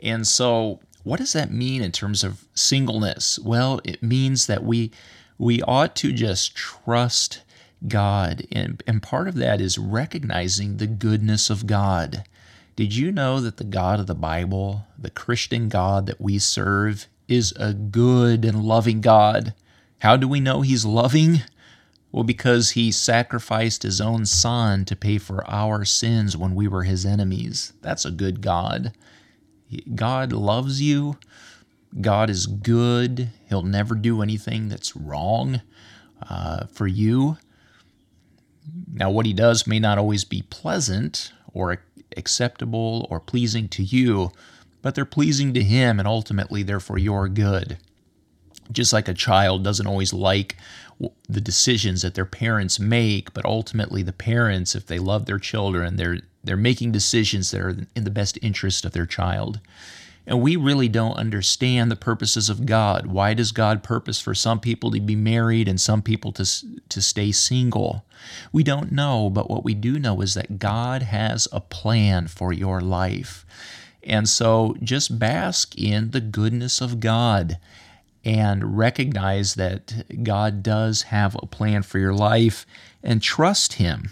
And 0.00 0.26
so, 0.26 0.80
what 1.02 1.18
does 1.18 1.32
that 1.32 1.52
mean 1.52 1.82
in 1.82 1.92
terms 1.92 2.22
of 2.22 2.44
singleness? 2.54 3.38
Well, 3.38 3.80
it 3.84 4.02
means 4.02 4.46
that 4.46 4.62
we 4.62 4.90
we 5.38 5.62
ought 5.62 5.96
to 5.96 6.12
just 6.12 6.54
trust 6.54 7.42
God. 7.86 8.46
And, 8.52 8.82
and 8.86 9.02
part 9.02 9.28
of 9.28 9.34
that 9.36 9.60
is 9.60 9.78
recognizing 9.78 10.76
the 10.76 10.86
goodness 10.86 11.50
of 11.50 11.66
God. 11.66 12.24
Did 12.76 12.94
you 12.94 13.12
know 13.12 13.40
that 13.40 13.56
the 13.58 13.64
God 13.64 14.00
of 14.00 14.06
the 14.06 14.14
Bible, 14.14 14.86
the 14.98 15.10
Christian 15.10 15.68
God 15.68 16.06
that 16.06 16.20
we 16.20 16.38
serve, 16.38 17.06
is 17.28 17.52
a 17.56 17.72
good 17.72 18.44
and 18.44 18.64
loving 18.64 19.00
God. 19.00 19.54
How 19.98 20.16
do 20.16 20.28
we 20.28 20.40
know 20.40 20.60
He's 20.60 20.84
loving? 20.84 21.42
Well, 22.12 22.24
because 22.24 22.72
He 22.72 22.92
sacrificed 22.92 23.82
His 23.82 24.00
own 24.00 24.26
Son 24.26 24.84
to 24.84 24.96
pay 24.96 25.18
for 25.18 25.48
our 25.48 25.84
sins 25.84 26.36
when 26.36 26.54
we 26.54 26.68
were 26.68 26.82
His 26.84 27.06
enemies. 27.06 27.72
That's 27.80 28.04
a 28.04 28.10
good 28.10 28.40
God. 28.40 28.92
God 29.94 30.32
loves 30.32 30.80
you. 30.80 31.18
God 32.00 32.30
is 32.30 32.46
good. 32.46 33.30
He'll 33.48 33.62
never 33.62 33.94
do 33.94 34.22
anything 34.22 34.68
that's 34.68 34.96
wrong 34.96 35.60
uh, 36.28 36.66
for 36.66 36.86
you. 36.86 37.38
Now, 38.92 39.10
what 39.10 39.26
He 39.26 39.32
does 39.32 39.66
may 39.66 39.78
not 39.78 39.98
always 39.98 40.24
be 40.24 40.42
pleasant 40.42 41.32
or 41.52 41.82
acceptable 42.16 43.06
or 43.10 43.20
pleasing 43.20 43.68
to 43.68 43.82
you, 43.82 44.32
but 44.82 44.94
they're 44.94 45.04
pleasing 45.04 45.54
to 45.54 45.62
Him 45.62 45.98
and 45.98 46.08
ultimately 46.08 46.62
they're 46.62 46.80
for 46.80 46.98
your 46.98 47.28
good. 47.28 47.78
Just 48.72 48.92
like 48.92 49.08
a 49.08 49.14
child 49.14 49.62
doesn't 49.62 49.86
always 49.86 50.12
like 50.12 50.56
the 51.28 51.40
decisions 51.40 52.02
that 52.02 52.14
their 52.14 52.24
parents 52.24 52.80
make, 52.80 53.34
but 53.34 53.44
ultimately 53.44 54.02
the 54.02 54.12
parents, 54.12 54.74
if 54.74 54.86
they 54.86 54.98
love 54.98 55.26
their 55.26 55.38
children, 55.38 55.96
they're 55.96 56.20
they're 56.42 56.56
making 56.56 56.92
decisions 56.92 57.50
that 57.50 57.60
are 57.60 57.76
in 57.96 58.04
the 58.04 58.10
best 58.10 58.38
interest 58.42 58.84
of 58.84 58.92
their 58.92 59.06
child. 59.06 59.60
And 60.26 60.40
we 60.40 60.56
really 60.56 60.88
don't 60.88 61.16
understand 61.16 61.90
the 61.90 61.96
purposes 61.96 62.48
of 62.48 62.64
God. 62.64 63.06
Why 63.06 63.34
does 63.34 63.52
God 63.52 63.82
purpose 63.82 64.20
for 64.20 64.34
some 64.34 64.58
people 64.58 64.90
to 64.90 65.00
be 65.00 65.16
married 65.16 65.68
and 65.68 65.80
some 65.80 66.00
people 66.00 66.32
to, 66.32 66.44
to 66.88 67.02
stay 67.02 67.30
single? 67.30 68.06
We 68.50 68.62
don't 68.62 68.90
know, 68.90 69.28
but 69.28 69.50
what 69.50 69.64
we 69.64 69.74
do 69.74 69.98
know 69.98 70.22
is 70.22 70.34
that 70.34 70.58
God 70.58 71.02
has 71.02 71.46
a 71.52 71.60
plan 71.60 72.28
for 72.28 72.52
your 72.52 72.80
life. 72.80 73.44
And 74.02 74.28
so 74.28 74.76
just 74.82 75.18
bask 75.18 75.76
in 75.76 76.10
the 76.10 76.20
goodness 76.20 76.80
of 76.80 77.00
God 77.00 77.58
and 78.24 78.78
recognize 78.78 79.54
that 79.54 80.22
God 80.22 80.62
does 80.62 81.02
have 81.02 81.36
a 81.36 81.46
plan 81.46 81.82
for 81.82 81.98
your 81.98 82.14
life 82.14 82.64
and 83.02 83.20
trust 83.20 83.74
Him 83.74 84.10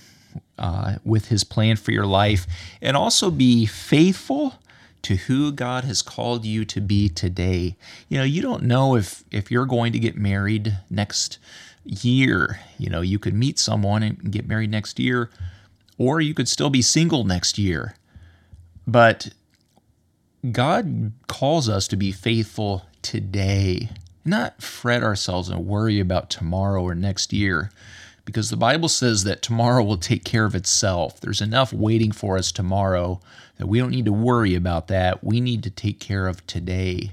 uh, 0.58 0.96
with 1.04 1.28
His 1.28 1.44
plan 1.44 1.76
for 1.76 1.92
your 1.92 2.06
life 2.06 2.46
and 2.82 2.96
also 2.96 3.30
be 3.30 3.64
faithful 3.64 4.54
to 5.02 5.16
who 5.16 5.52
God 5.52 5.84
has 5.84 6.02
called 6.02 6.44
you 6.44 6.64
to 6.64 6.80
be 6.80 7.08
today. 7.08 7.76
You 8.08 8.18
know, 8.18 8.24
you 8.24 8.42
don't 8.42 8.62
know 8.62 8.96
if 8.96 9.24
if 9.30 9.50
you're 9.50 9.66
going 9.66 9.92
to 9.92 9.98
get 9.98 10.16
married 10.16 10.78
next 10.90 11.38
year. 11.84 12.60
You 12.78 12.90
know, 12.90 13.00
you 13.00 13.18
could 13.18 13.34
meet 13.34 13.58
someone 13.58 14.02
and 14.02 14.30
get 14.30 14.46
married 14.46 14.70
next 14.70 14.98
year 14.98 15.30
or 15.98 16.20
you 16.20 16.34
could 16.34 16.48
still 16.48 16.70
be 16.70 16.82
single 16.82 17.24
next 17.24 17.58
year. 17.58 17.94
But 18.86 19.30
God 20.50 21.12
calls 21.28 21.68
us 21.68 21.86
to 21.88 21.96
be 21.96 22.10
faithful 22.10 22.86
today, 23.02 23.90
not 24.24 24.60
fret 24.62 25.02
ourselves 25.02 25.48
and 25.48 25.66
worry 25.66 26.00
about 26.00 26.30
tomorrow 26.30 26.82
or 26.82 26.94
next 26.94 27.32
year, 27.32 27.70
because 28.24 28.50
the 28.50 28.56
Bible 28.56 28.88
says 28.88 29.24
that 29.24 29.42
tomorrow 29.42 29.82
will 29.82 29.96
take 29.96 30.24
care 30.24 30.44
of 30.44 30.54
itself. 30.54 31.20
There's 31.20 31.40
enough 31.40 31.72
waiting 31.72 32.12
for 32.12 32.36
us 32.36 32.52
tomorrow 32.52 33.20
that 33.56 33.66
we 33.66 33.78
don't 33.78 33.90
need 33.90 34.04
to 34.04 34.12
worry 34.12 34.54
about 34.54 34.88
that. 34.88 35.24
We 35.24 35.40
need 35.40 35.62
to 35.64 35.70
take 35.70 35.98
care 36.00 36.26
of 36.26 36.46
today. 36.46 37.12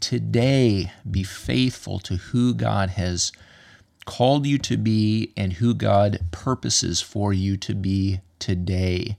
Today, 0.00 0.92
be 1.08 1.22
faithful 1.22 1.98
to 2.00 2.16
who 2.16 2.54
God 2.54 2.90
has 2.90 3.32
called 4.04 4.46
you 4.46 4.58
to 4.58 4.76
be 4.76 5.32
and 5.36 5.54
who 5.54 5.74
God 5.74 6.20
purposes 6.30 7.00
for 7.00 7.32
you 7.32 7.56
to 7.58 7.74
be 7.74 8.20
today 8.38 9.16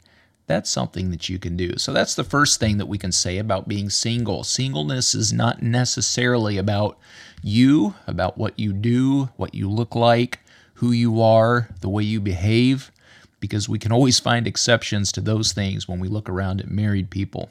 that's 0.49 0.69
something 0.69 1.11
that 1.11 1.29
you 1.29 1.37
can 1.37 1.55
do. 1.55 1.77
So 1.77 1.93
that's 1.93 2.15
the 2.15 2.23
first 2.23 2.59
thing 2.59 2.79
that 2.79 2.87
we 2.87 2.97
can 2.97 3.11
say 3.11 3.37
about 3.37 3.67
being 3.67 3.89
single. 3.91 4.43
Singleness 4.43 5.13
is 5.13 5.31
not 5.31 5.61
necessarily 5.61 6.57
about 6.57 6.97
you, 7.43 7.93
about 8.07 8.37
what 8.37 8.57
you 8.57 8.73
do, 8.73 9.29
what 9.37 9.53
you 9.53 9.69
look 9.69 9.93
like, 9.93 10.39
who 10.79 10.91
you 10.91 11.21
are, 11.21 11.69
the 11.81 11.89
way 11.89 12.03
you 12.03 12.21
behave, 12.21 12.91
because 13.39 13.67
we 13.67 13.79
can 13.79 13.91
always 13.91 14.19
find 14.19 14.47
exceptions 14.47 15.11
to 15.11 15.21
those 15.21 15.51
things 15.51 15.87
when 15.87 15.99
we 15.99 16.07
look 16.07 16.29
around 16.29 16.61
at 16.61 16.71
married 16.71 17.09
people. 17.09 17.49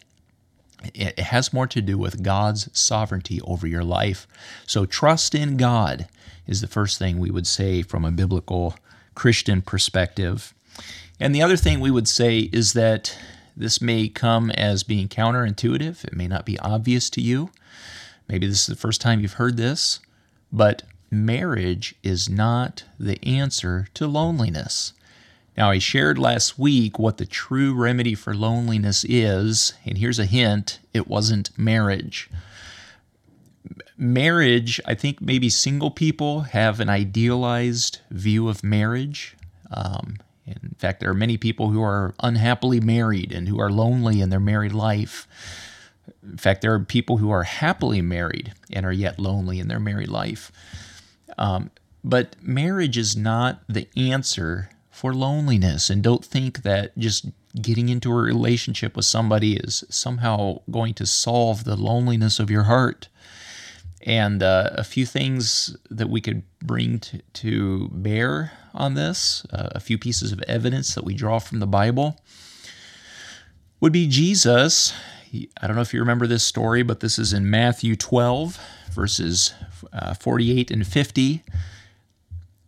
It 0.95 1.19
has 1.19 1.53
more 1.53 1.67
to 1.67 1.83
do 1.83 1.99
with 1.99 2.23
God's 2.23 2.69
sovereignty 2.73 3.41
over 3.43 3.67
your 3.67 3.85
life. 3.85 4.27
So 4.67 4.87
trust 4.87 5.35
in 5.35 5.57
God 5.57 6.09
is 6.47 6.61
the 6.61 6.67
first 6.67 6.99
thing 6.99 7.19
we 7.19 7.31
would 7.31 7.47
say 7.47 7.83
from 7.83 8.05
a 8.05 8.11
biblical 8.11 8.77
Christian 9.15 9.61
perspective. 9.61 10.55
And 11.21 11.35
the 11.35 11.43
other 11.43 11.57
thing 11.57 11.81
we 11.81 11.91
would 11.91 12.09
say 12.09 12.49
is 12.53 12.73
that 12.75 13.19
this 13.57 13.83
may 13.83 14.09
come 14.09 14.51
as 14.53 14.85
being 14.85 15.09
counterintuitive. 15.09 16.05
It 16.05 16.17
may 16.17 16.29
not 16.29 16.47
be 16.47 16.59
obvious 16.61 17.11
to 17.11 17.21
you. 17.21 17.51
Maybe 18.29 18.47
this 18.47 18.61
is 18.61 18.67
the 18.67 18.77
first 18.77 19.01
time 19.01 19.21
you've 19.21 19.35
heard 19.35 19.57
this, 19.57 20.01
but 20.53 20.83
marriage 21.11 21.95
is 22.03 22.29
not 22.29 22.85
the 22.99 23.23
answer 23.25 23.89
to 23.95 24.07
loneliness. 24.07 24.93
Now, 25.57 25.71
I 25.71 25.79
shared 25.79 26.19
last 26.19 26.59
week 26.59 26.99
what 26.99 27.17
the 27.17 27.27
true 27.27 27.75
remedy 27.75 28.15
for 28.15 28.33
loneliness 28.33 29.05
is, 29.09 29.73
and 29.85 29.99
here's 29.99 30.21
a 30.21 30.25
hint 30.25 30.79
it 30.95 31.09
wasn't 31.09 31.51
marriage. 31.59 32.31
Marriage, 33.97 34.81
I 34.87 34.95
think 34.95 35.21
maybe 35.21 35.51
single 35.51 35.91
people 35.91 36.43
have 36.43 36.79
an 36.79 36.89
idealized 36.89 37.99
view 38.11 38.49
of 38.49 38.63
marriage. 38.63 39.37
Um, 39.73 40.19
in 40.47 40.77
fact, 40.79 41.01
there 41.01 41.11
are 41.11 41.15
many 41.15 41.37
people 41.37 41.71
who 41.71 41.83
are 41.83 42.15
unhappily 42.21 42.81
married 42.81 43.33
and 43.33 43.49
who 43.49 43.59
are 43.61 43.71
lonely 43.71 44.21
in 44.21 44.31
their 44.31 44.39
married 44.41 44.73
life. 44.73 45.27
In 46.23 46.39
fact, 46.39 46.63
there 46.63 46.73
are 46.73 46.81
people 46.81 47.17
who 47.19 47.31
are 47.31 47.43
happily 47.43 48.01
married 48.01 48.55
and 48.73 48.87
are 48.87 48.93
yet 48.93 49.19
lonely 49.19 49.59
in 49.59 49.67
their 49.67 49.81
married 49.81 50.09
life. 50.09 50.53
Um, 51.39 51.71
but 52.05 52.37
marriage 52.43 52.99
is 52.99 53.17
not 53.17 53.63
the 53.69 53.89
answer 53.97 54.71
for 54.91 55.15
loneliness. 55.15 55.91
And 55.91 56.03
don't 56.03 56.25
think 56.25 56.63
that 56.63 56.97
just 56.99 57.27
getting 57.61 57.89
into 57.89 58.11
a 58.11 58.17
relationship 58.17 58.97
with 58.97 59.05
somebody 59.05 59.57
is 59.57 59.85
somehow 59.89 60.61
going 60.71 60.95
to 60.95 61.07
solve 61.07 61.65
the 61.65 61.77
loneliness 61.77 62.41
of 62.41 62.51
your 62.51 62.65
heart. 62.65 63.09
And 64.03 64.43
uh, 64.43 64.71
a 64.73 64.85
few 64.85 65.07
things 65.07 65.77
that 65.91 66.09
we 66.09 66.21
could 66.21 66.43
bring 66.61 66.99
to, 67.01 67.21
to 67.35 67.89
bear 67.93 68.53
on 68.75 68.95
this, 68.95 69.45
uh, 69.53 69.71
a 69.73 69.81
few 69.81 69.99
pieces 69.99 70.33
of 70.33 70.41
evidence 70.43 70.95
that 70.95 71.05
we 71.05 71.15
draw 71.15 71.39
from 71.39 71.59
the 71.59 71.67
Bible, 71.67 72.21
would 73.81 73.93
be 73.93 74.09
Jesus. 74.09 74.93
He, 75.31 75.51
I 75.61 75.67
don't 75.67 75.77
know 75.77 75.83
if 75.83 75.93
you 75.93 76.01
remember 76.01 76.27
this 76.27 76.43
story, 76.43 76.83
but 76.83 77.01
this 77.01 77.19
is 77.19 77.33
in 77.33 77.51
Matthew 77.51 77.97
12, 77.97 78.59
verses 78.93 79.53
uh, 79.93 80.15
48 80.15 80.71
and 80.71 80.87
50. 80.87 81.43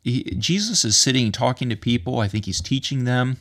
He, 0.05 0.23
Jesus 0.39 0.85
is 0.85 0.97
sitting 0.97 1.33
talking 1.33 1.69
to 1.71 1.77
people. 1.77 2.21
I 2.21 2.29
think 2.29 2.45
he's 2.45 2.61
teaching 2.61 3.05
them. 3.05 3.39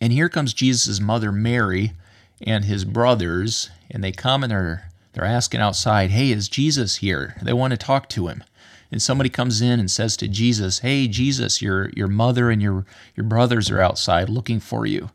And 0.00 0.12
here 0.12 0.28
comes 0.28 0.52
Jesus' 0.52 1.00
mother, 1.00 1.30
Mary, 1.30 1.92
and 2.42 2.64
his 2.64 2.84
brothers, 2.84 3.70
and 3.90 4.02
they 4.02 4.12
come 4.12 4.42
and 4.42 4.50
they're 4.50 4.90
they're 5.14 5.24
asking 5.24 5.60
outside, 5.60 6.10
Hey, 6.10 6.30
is 6.30 6.48
Jesus 6.48 6.96
here? 6.96 7.36
They 7.40 7.52
want 7.52 7.70
to 7.70 7.76
talk 7.76 8.08
to 8.10 8.26
him. 8.26 8.44
And 8.90 9.00
somebody 9.00 9.30
comes 9.30 9.62
in 9.62 9.80
and 9.80 9.90
says 9.90 10.16
to 10.18 10.28
Jesus, 10.28 10.80
Hey, 10.80 11.08
Jesus, 11.08 11.62
your, 11.62 11.90
your 11.90 12.08
mother 12.08 12.50
and 12.50 12.60
your, 12.60 12.84
your 13.16 13.24
brothers 13.24 13.70
are 13.70 13.80
outside 13.80 14.28
looking 14.28 14.60
for 14.60 14.86
you. 14.86 15.10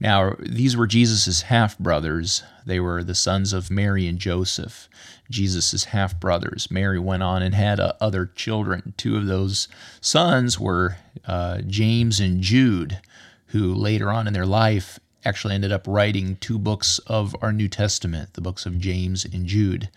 Now, 0.00 0.36
these 0.38 0.76
were 0.76 0.86
Jesus' 0.86 1.42
half 1.42 1.78
brothers. 1.78 2.42
They 2.64 2.78
were 2.78 3.02
the 3.02 3.14
sons 3.14 3.52
of 3.52 3.70
Mary 3.70 4.06
and 4.06 4.18
Joseph, 4.18 4.88
Jesus' 5.30 5.84
half 5.84 6.18
brothers. 6.20 6.70
Mary 6.70 6.98
went 6.98 7.22
on 7.22 7.42
and 7.42 7.54
had 7.54 7.80
uh, 7.80 7.94
other 8.00 8.26
children. 8.26 8.94
Two 8.96 9.16
of 9.16 9.26
those 9.26 9.68
sons 10.00 10.58
were 10.58 10.98
uh, 11.26 11.62
James 11.62 12.20
and 12.20 12.42
Jude, 12.42 13.00
who 13.46 13.74
later 13.74 14.10
on 14.10 14.26
in 14.26 14.32
their 14.32 14.46
life 14.46 15.00
actually 15.24 15.54
ended 15.54 15.72
up 15.72 15.86
writing 15.86 16.36
two 16.36 16.58
books 16.58 16.98
of 17.06 17.34
our 17.42 17.52
New 17.52 17.68
Testament, 17.68 18.34
the 18.34 18.40
books 18.40 18.66
of 18.66 18.78
James 18.78 19.24
and 19.24 19.46
Jude, 19.46 19.88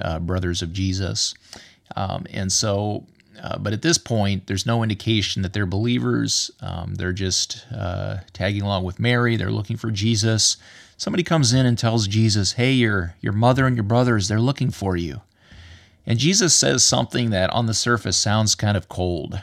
uh, 0.00 0.18
brothers 0.18 0.62
of 0.62 0.72
Jesus. 0.72 1.34
Um, 1.96 2.26
and 2.30 2.52
so, 2.52 3.06
uh, 3.40 3.58
but 3.58 3.72
at 3.72 3.82
this 3.82 3.98
point, 3.98 4.46
there's 4.46 4.66
no 4.66 4.82
indication 4.82 5.42
that 5.42 5.52
they're 5.52 5.66
believers. 5.66 6.50
Um, 6.60 6.94
they're 6.94 7.12
just 7.12 7.64
uh, 7.74 8.18
tagging 8.32 8.62
along 8.62 8.84
with 8.84 9.00
Mary. 9.00 9.36
They're 9.36 9.50
looking 9.50 9.76
for 9.76 9.90
Jesus. 9.90 10.56
Somebody 10.96 11.22
comes 11.22 11.52
in 11.52 11.66
and 11.66 11.78
tells 11.78 12.06
Jesus, 12.06 12.52
"Hey, 12.52 12.72
your 12.72 13.14
your 13.20 13.32
mother 13.32 13.66
and 13.66 13.76
your 13.76 13.84
brothers, 13.84 14.28
they're 14.28 14.40
looking 14.40 14.70
for 14.70 14.96
you." 14.96 15.22
And 16.06 16.18
Jesus 16.18 16.54
says 16.54 16.84
something 16.84 17.30
that 17.30 17.50
on 17.50 17.66
the 17.66 17.74
surface 17.74 18.16
sounds 18.16 18.54
kind 18.54 18.76
of 18.76 18.88
cold. 18.88 19.40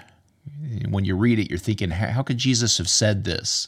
When 0.89 1.05
you 1.05 1.15
read 1.15 1.39
it, 1.39 1.49
you're 1.49 1.57
thinking, 1.57 1.91
"How 1.91 2.23
could 2.23 2.37
Jesus 2.37 2.77
have 2.77 2.89
said 2.89 3.23
this?" 3.23 3.67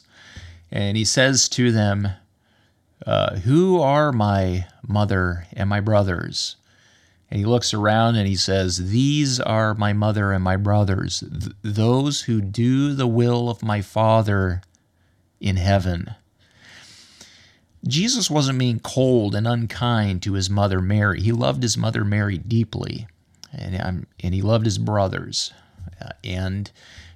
And 0.70 0.96
he 0.96 1.04
says 1.04 1.48
to 1.50 1.70
them, 1.70 2.08
uh, 3.06 3.36
Who 3.40 3.80
are 3.80 4.12
my 4.12 4.66
mother 4.86 5.46
and 5.52 5.68
my 5.68 5.80
brothers? 5.80 6.56
And 7.32 7.38
he 7.38 7.46
looks 7.46 7.72
around 7.72 8.16
and 8.16 8.28
he 8.28 8.36
says, 8.36 8.90
These 8.90 9.40
are 9.40 9.74
my 9.74 9.94
mother 9.94 10.32
and 10.32 10.44
my 10.44 10.56
brothers, 10.56 11.20
th- 11.20 11.56
those 11.62 12.20
who 12.20 12.42
do 12.42 12.92
the 12.92 13.06
will 13.06 13.48
of 13.48 13.62
my 13.62 13.80
Father 13.80 14.60
in 15.40 15.56
heaven. 15.56 16.14
Jesus 17.88 18.30
wasn't 18.30 18.58
being 18.58 18.80
cold 18.80 19.34
and 19.34 19.48
unkind 19.48 20.20
to 20.24 20.34
his 20.34 20.50
mother 20.50 20.82
Mary. 20.82 21.22
He 21.22 21.32
loved 21.32 21.62
his 21.62 21.78
mother 21.78 22.04
Mary 22.04 22.36
deeply, 22.36 23.06
and, 23.50 23.80
um, 23.80 24.06
and 24.22 24.34
he 24.34 24.42
loved 24.42 24.66
his 24.66 24.76
brothers. 24.76 25.54
Uh, 26.02 26.10
and 26.22 26.70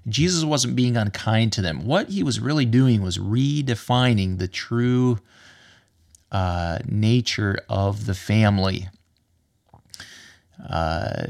Jesus 0.08 0.44
wasn't 0.44 0.76
being 0.76 0.96
unkind 0.96 1.52
to 1.52 1.60
them. 1.60 1.84
What 1.84 2.08
he 2.08 2.22
was 2.22 2.40
really 2.40 2.64
doing 2.64 3.02
was 3.02 3.18
redefining 3.18 4.38
the 4.38 4.48
true 4.48 5.18
uh, 6.32 6.78
nature 6.86 7.58
of 7.68 8.06
the 8.06 8.14
family. 8.14 8.88
Uh, 10.68 11.26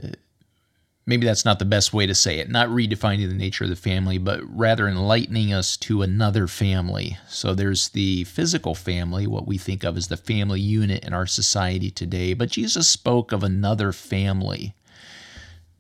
maybe 1.07 1.27
that's 1.27 1.45
not 1.45 1.59
the 1.59 1.65
best 1.65 1.93
way 1.93 2.07
to 2.07 2.15
say 2.15 2.39
it. 2.39 2.51
Not 2.51 2.69
redefining 2.69 3.29
the 3.29 3.35
nature 3.35 3.65
of 3.65 3.71
the 3.71 3.77
family, 3.77 4.19
but 4.19 4.41
rather 4.45 4.89
enlightening 4.89 5.53
us 5.53 5.77
to 5.79 6.03
another 6.03 6.47
family. 6.47 7.19
So 7.29 7.55
there's 7.55 7.91
the 7.91 8.25
physical 8.25 8.75
family, 8.75 9.27
what 9.27 9.47
we 9.47 9.59
think 9.59 9.85
of 9.85 9.97
as 9.97 10.09
the 10.09 10.17
family 10.17 10.61
unit 10.61 11.05
in 11.05 11.13
our 11.13 11.27
society 11.27 11.91
today. 11.91 12.35
But 12.35 12.51
Jesus 12.51 12.89
spoke 12.89 13.33
of 13.33 13.43
another 13.43 13.93
family 13.93 14.75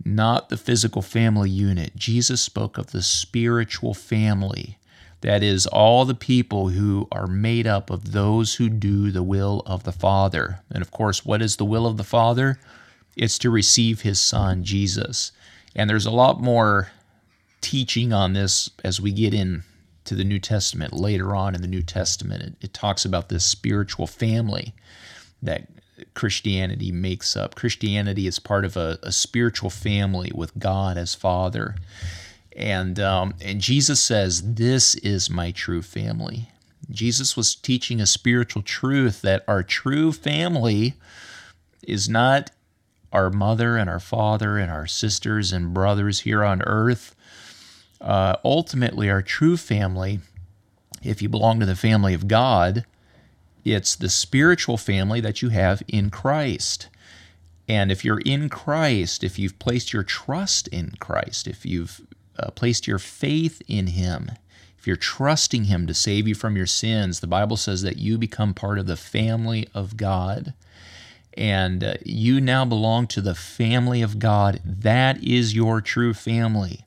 not 0.07 0.49
the 0.49 0.57
physical 0.57 1.03
family 1.03 1.50
unit. 1.50 1.97
Jesus 1.97 2.41
spoke 2.41 2.79
of 2.79 2.93
the 2.93 3.03
spiritual 3.03 3.93
family, 3.93 4.79
That 5.23 5.43
is, 5.43 5.67
all 5.67 6.05
the 6.05 6.15
people 6.15 6.69
who 6.69 7.09
are 7.11 7.26
made 7.26 7.67
up 7.67 7.91
of 7.91 8.12
those 8.12 8.55
who 8.55 8.69
do 8.69 9.11
the 9.11 9.23
will 9.23 9.62
of 9.67 9.83
the 9.83 9.93
Father. 9.93 10.61
And 10.71 10.83
of 10.83 10.91
course, 10.91 11.25
what 11.25 11.43
is 11.43 11.57
the 11.57 11.65
will 11.65 11.87
of 11.87 11.97
the 11.97 12.05
Father? 12.05 12.59
It's 13.17 13.39
to 13.39 13.51
receive 13.51 14.03
his 14.03 14.21
Son, 14.21 14.63
Jesus. 14.63 15.33
And 15.75 15.89
there's 15.89 16.07
a 16.07 16.11
lot 16.11 16.41
more 16.41 16.91
teaching 17.61 18.13
on 18.13 18.35
this 18.35 18.71
as 18.85 19.01
we 19.01 19.11
get 19.11 19.35
in 19.35 19.65
to 20.05 20.15
the 20.15 20.25
New 20.25 20.39
Testament 20.39 20.93
later 20.93 21.35
on 21.35 21.55
in 21.55 21.63
the 21.63 21.69
New 21.69 21.83
Testament. 21.83 22.43
It, 22.43 22.55
it 22.61 22.75
talks 22.75 23.05
about 23.05 23.29
this 23.29 23.45
spiritual 23.45 24.07
family 24.07 24.75
that 25.43 25.67
Christianity 26.15 26.93
makes 26.93 27.37
up. 27.37 27.55
Christianity 27.55 28.27
is 28.27 28.39
part 28.39 28.65
of 28.65 28.77
a, 28.77 28.99
a 29.03 29.13
spiritual 29.13 29.71
family 29.71 30.31
with 30.35 30.59
God 30.59 30.97
as 30.99 31.15
Father. 31.15 31.77
And, 32.55 32.99
um, 33.01 33.35
and 33.41 33.61
Jesus 33.61 34.03
says, 34.03 34.55
This 34.55 34.95
is 34.97 35.31
my 35.31 35.51
true 35.51 35.83
family. 35.83 36.51
Jesus 36.91 37.37
was 37.37 37.55
teaching 37.55 38.01
a 38.01 38.07
spiritual 38.07 38.63
truth 38.63 39.23
that 39.23 39.45
our 39.49 39.63
true 39.63 40.13
family 40.13 40.95
is 41.83 42.09
not 42.09 42.51
our 43.17 43.31
mother 43.31 43.79
and 43.79 43.89
our 43.89 43.99
father 43.99 44.59
and 44.59 44.71
our 44.71 44.87
sisters 44.87 45.51
and 45.51 45.73
brothers 45.73 46.21
here 46.21 46.45
on 46.45 46.61
earth. 46.63 47.17
Uh, 47.99 48.37
ultimately, 48.45 49.09
our 49.09 49.23
true 49.23 49.57
family, 49.57 50.21
if 51.03 51.23
you 51.23 51.29
belong 51.31 51.59
to 51.59 51.65
the 51.65 51.75
family 51.75 52.13
of 52.13 52.29
God, 52.29 52.85
it's 53.65 53.97
the 53.97 54.11
spiritual 54.11 54.77
family 54.77 55.23
that 55.23 55.41
you 55.41 55.49
have 55.49 55.83
in 55.89 56.11
Christ. 56.11 56.89
And 57.67 57.91
if 57.91 58.05
you're 58.05 58.21
in 58.21 58.51
Christ, 58.51 59.25
if 59.25 59.39
you've 59.39 59.59
placed 59.59 59.95
your 59.95 60.05
trust 60.05 60.69
in 60.69 60.93
Christ, 61.01 61.49
if 61.49 61.65
you've 61.65 62.03
uh, 62.39 62.51
placed 62.51 62.87
your 62.87 62.99
faith 62.99 63.63
in 63.67 63.89
Him, 63.89 64.31
if 64.79 64.87
you're 64.87 64.95
trusting 64.95 65.65
Him 65.65 65.87
to 65.87 65.95
save 65.95 66.29
you 66.29 66.35
from 66.35 66.55
your 66.55 66.67
sins, 66.67 67.21
the 67.21 67.27
Bible 67.27 67.57
says 67.57 67.81
that 67.81 67.97
you 67.97 68.19
become 68.19 68.53
part 68.53 68.79
of 68.79 68.87
the 68.87 68.95
family 68.95 69.67
of 69.73 69.97
God. 69.97 70.53
And 71.37 71.85
uh, 71.85 71.95
you 72.05 72.40
now 72.40 72.64
belong 72.64 73.07
to 73.09 73.21
the 73.21 73.35
family 73.35 74.02
of 74.02 74.19
God. 74.19 74.61
That 74.64 75.23
is 75.23 75.55
your 75.55 75.81
true 75.81 76.14
family. 76.14 76.87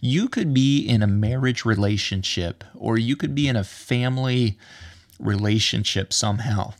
You 0.00 0.28
could 0.28 0.52
be 0.52 0.80
in 0.80 1.02
a 1.02 1.06
marriage 1.06 1.64
relationship, 1.64 2.62
or 2.74 2.98
you 2.98 3.16
could 3.16 3.34
be 3.34 3.48
in 3.48 3.56
a 3.56 3.64
family 3.64 4.58
relationship 5.18 6.12
somehow. 6.12 6.74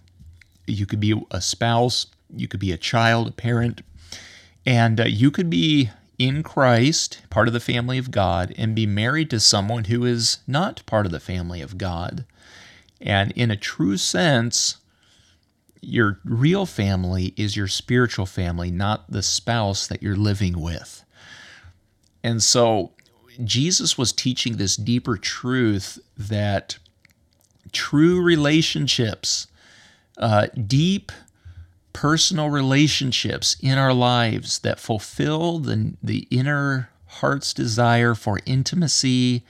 You 0.66 0.84
could 0.84 1.00
be 1.00 1.20
a 1.30 1.40
spouse, 1.40 2.06
you 2.34 2.48
could 2.48 2.60
be 2.60 2.72
a 2.72 2.76
child, 2.76 3.28
a 3.28 3.32
parent, 3.32 3.82
and 4.66 5.00
uh, 5.00 5.04
you 5.04 5.30
could 5.30 5.48
be 5.48 5.90
in 6.18 6.42
Christ, 6.42 7.20
part 7.30 7.46
of 7.46 7.54
the 7.54 7.60
family 7.60 7.98
of 7.98 8.10
God, 8.10 8.54
and 8.56 8.74
be 8.74 8.86
married 8.86 9.30
to 9.30 9.40
someone 9.40 9.84
who 9.84 10.04
is 10.04 10.38
not 10.46 10.84
part 10.86 11.06
of 11.06 11.12
the 11.12 11.20
family 11.20 11.60
of 11.60 11.78
God. 11.78 12.24
And 13.00 13.32
in 13.32 13.50
a 13.50 13.56
true 13.56 13.96
sense, 13.96 14.78
your 15.86 16.18
real 16.24 16.66
family 16.66 17.32
is 17.36 17.56
your 17.56 17.68
spiritual 17.68 18.26
family, 18.26 18.70
not 18.70 19.10
the 19.10 19.22
spouse 19.22 19.86
that 19.86 20.02
you're 20.02 20.16
living 20.16 20.60
with. 20.60 21.04
And 22.24 22.42
so 22.42 22.92
Jesus 23.44 23.96
was 23.96 24.12
teaching 24.12 24.56
this 24.56 24.76
deeper 24.76 25.16
truth 25.16 25.98
that 26.16 26.78
true 27.72 28.20
relationships, 28.20 29.46
uh, 30.18 30.48
deep 30.66 31.12
personal 31.92 32.50
relationships 32.50 33.56
in 33.60 33.78
our 33.78 33.94
lives 33.94 34.58
that 34.60 34.80
fulfill 34.80 35.60
the, 35.60 35.94
the 36.02 36.26
inner 36.30 36.90
heart's 37.06 37.54
desire 37.54 38.14
for 38.14 38.40
intimacy 38.44 39.44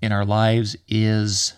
in 0.00 0.12
our 0.12 0.24
lives 0.24 0.76
is 0.88 1.54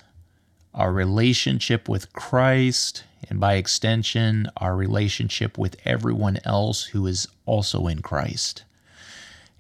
our 0.77 0.93
relationship 0.93 1.89
with 1.89 2.13
Christ, 2.13 3.03
and 3.29 3.41
by 3.41 3.55
extension, 3.55 4.49
our 4.59 4.77
relationship 4.77 5.59
with 5.59 5.77
everyone 5.85 6.39
else 6.45 6.85
who 6.85 7.07
is 7.07 7.27
also 7.47 7.87
in 7.87 8.03
Christ. 8.03 8.63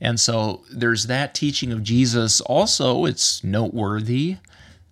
And 0.00 0.20
so 0.20 0.62
there's 0.70 1.07
that 1.07 1.35
teaching 1.35 1.72
of 1.72 1.83
Jesus. 1.83 2.40
Also, 2.42 3.07
it's 3.07 3.42
noteworthy 3.42 4.37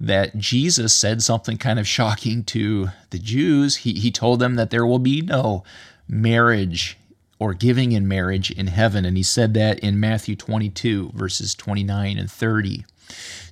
that 0.00 0.36
Jesus 0.38 0.94
said 0.94 1.22
something 1.22 1.58
kind 1.58 1.78
of 1.78 1.86
shocking 1.86 2.42
to 2.44 2.88
the 3.10 3.18
Jews. 3.18 3.76
He, 3.76 3.92
he 3.92 4.10
told 4.10 4.40
them 4.40 4.54
that 4.56 4.70
there 4.70 4.86
will 4.86 4.98
be 4.98 5.20
no 5.20 5.62
marriage 6.08 6.98
or 7.38 7.52
giving 7.52 7.92
in 7.92 8.08
marriage 8.08 8.50
in 8.50 8.68
heaven. 8.68 9.04
And 9.04 9.16
he 9.16 9.22
said 9.22 9.54
that 9.54 9.78
in 9.80 10.00
Matthew 10.00 10.36
22, 10.36 11.12
verses 11.14 11.54
29 11.54 12.18
and 12.18 12.30
30. 12.30 12.84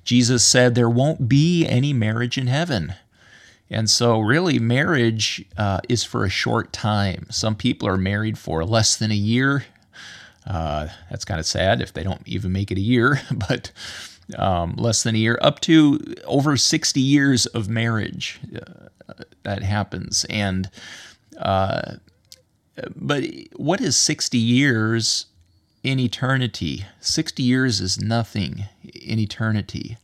Jesus 0.03 0.45
said 0.45 0.75
there 0.75 0.89
won't 0.89 1.29
be 1.29 1.65
any 1.65 1.93
marriage 1.93 2.37
in 2.37 2.47
heaven. 2.47 2.95
And 3.69 3.89
so, 3.89 4.19
really, 4.19 4.59
marriage 4.59 5.43
uh, 5.57 5.79
is 5.89 6.03
for 6.03 6.25
a 6.25 6.29
short 6.29 6.71
time. 6.71 7.25
Some 7.31 7.55
people 7.55 7.87
are 7.87 7.97
married 7.97 8.37
for 8.37 8.63
less 8.63 8.95
than 8.95 9.11
a 9.11 9.15
year. 9.15 9.65
Uh, 10.45 10.89
that's 11.09 11.25
kind 11.25 11.39
of 11.39 11.45
sad 11.45 11.81
if 11.81 11.93
they 11.93 12.03
don't 12.03 12.21
even 12.27 12.51
make 12.51 12.71
it 12.71 12.77
a 12.77 12.81
year, 12.81 13.21
but 13.31 13.71
um, 14.37 14.75
less 14.77 15.03
than 15.03 15.15
a 15.15 15.17
year, 15.17 15.39
up 15.41 15.59
to 15.61 15.99
over 16.25 16.57
60 16.57 16.99
years 16.99 17.45
of 17.47 17.69
marriage 17.69 18.39
uh, 18.55 19.23
that 19.43 19.63
happens. 19.63 20.25
And, 20.29 20.69
uh, 21.37 21.93
but 22.95 23.23
what 23.55 23.81
is 23.81 23.95
60 23.95 24.37
years 24.37 25.27
in 25.83 25.99
eternity? 25.99 26.85
60 26.99 27.41
years 27.41 27.81
is 27.81 27.99
nothing 27.99 28.65
in 28.83 29.19
eternity. 29.19 29.97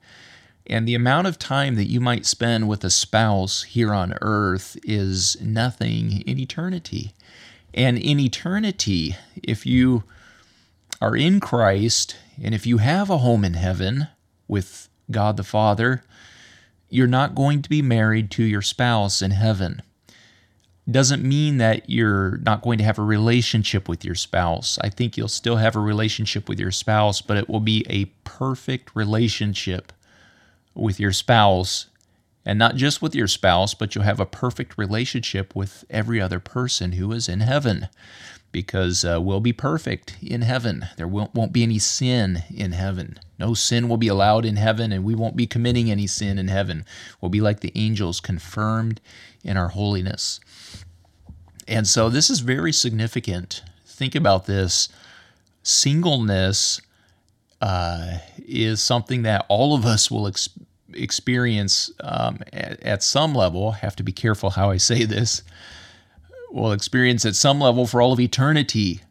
And 0.68 0.88
the 0.88 0.96
amount 0.96 1.28
of 1.28 1.39
time 1.39 1.76
that 1.76 1.89
you 1.89 2.00
might 2.00 2.26
spend 2.26 2.68
with 2.68 2.84
a 2.84 2.89
spouse 2.89 3.63
here 3.63 3.94
on 3.94 4.13
earth 4.22 4.78
is 4.84 5.36
nothing 5.42 6.22
in 6.22 6.38
eternity. 6.38 7.13
And 7.74 7.98
in 7.98 8.20
eternity, 8.20 9.15
if 9.42 9.65
you 9.65 10.04
are 11.02 11.15
in 11.15 11.39
Christ 11.39 12.15
and 12.42 12.54
if 12.54 12.65
you 12.68 12.78
have 12.78 13.10
a 13.10 13.20
home 13.20 13.44
in 13.44 13.56
heaven 13.56 14.08
with 14.48 14.89
God 15.10 15.38
the 15.38 15.44
Father, 15.44 16.04
you're 16.89 17.08
not 17.08 17.36
going 17.36 17.62
to 17.62 17.70
be 17.70 17.82
married 17.82 18.32
to 18.32 18.44
your 18.44 18.62
spouse 18.62 19.22
in 19.22 19.32
heaven. 19.32 19.82
Doesn't 20.89 21.23
mean 21.23 21.58
that 21.58 21.89
you're 21.89 22.38
not 22.38 22.62
going 22.62 22.78
to 22.78 22.84
have 22.84 22.97
a 22.97 23.04
relationship 23.04 23.89
with 23.89 24.06
your 24.06 24.15
spouse. 24.15 24.80
I 24.82 24.89
think 24.89 25.17
you'll 25.17 25.28
still 25.28 25.58
have 25.58 25.75
a 25.75 25.80
relationship 25.80 26.47
with 26.47 26.60
your 26.60 26.71
spouse, 26.71 27.21
but 27.21 27.38
it 27.38 27.49
will 27.49 27.60
be 27.60 27.86
a 27.89 28.06
perfect 28.23 28.95
relationship 28.95 29.91
with 30.73 30.99
your 30.99 31.12
spouse. 31.12 31.88
And 32.45 32.58
not 32.58 32.75
just 32.75 33.02
with 33.02 33.13
your 33.13 33.28
spouse, 33.28 33.73
but 33.73 33.93
you'll 33.93 34.06
have 34.06 34.19
a 34.19 34.25
perfect 34.25 34.78
relationship 34.78 35.56
with 35.56 35.84
every 35.89 36.21
other 36.21 36.39
person 36.39 36.93
who 36.93 37.12
is 37.12 37.28
in 37.28 37.41
heaven 37.41 37.89
because 38.52 39.06
uh, 39.06 39.19
we'll 39.21 39.39
be 39.39 39.54
perfect 39.54 40.17
in 40.21 40.41
heaven. 40.41 40.88
There 40.97 41.08
won't, 41.08 41.36
won't 41.36 41.54
be 41.54 41.63
any 41.63 41.80
sin 41.80 42.43
in 42.49 42.71
heaven. 42.71 43.19
No 43.38 43.54
sin 43.54 43.88
will 43.88 43.97
be 43.97 44.08
allowed 44.08 44.45
in 44.45 44.56
heaven, 44.56 44.91
and 44.91 45.04
we 45.04 45.15
won't 45.15 45.36
be 45.36 45.47
committing 45.47 45.91
any 45.91 46.08
sin 46.08 46.39
in 46.39 46.47
heaven. 46.47 46.86
We'll 47.21 47.30
be 47.30 47.41
like 47.41 47.60
the 47.60 47.71
angels, 47.75 48.19
confirmed 48.19 48.99
in 49.43 49.56
our 49.56 49.69
holiness. 49.69 50.39
And 51.69 51.88
so 51.88 52.10
this 52.10 52.32
is 52.32 52.39
very 52.39 52.73
significant. 52.73 53.62
Think 53.86 54.15
about 54.15 54.47
this. 54.47 54.89
Singleness 55.62 56.82
uh, 57.62 58.17
is 58.39 58.82
something 58.82 59.21
that 59.21 59.45
all 59.49 59.75
of 59.75 59.86
us 59.86 60.10
will 60.10 60.27
ex- 60.27 60.49
experience 60.93 61.91
um, 61.99 62.39
at, 62.51 62.82
at 62.82 63.03
some 63.03 63.36
level. 63.36 63.73
Have 63.73 63.95
to 63.97 64.03
be 64.03 64.12
careful 64.12 64.49
how 64.49 64.71
I 64.71 64.77
say 64.77 65.05
this 65.05 65.43
will 66.51 66.71
experience 66.71 67.23
at 67.23 67.36
some 67.36 67.62
level 67.62 67.86
for 67.86 68.01
all 68.01 68.13
of 68.13 68.19
eternity. 68.19 69.01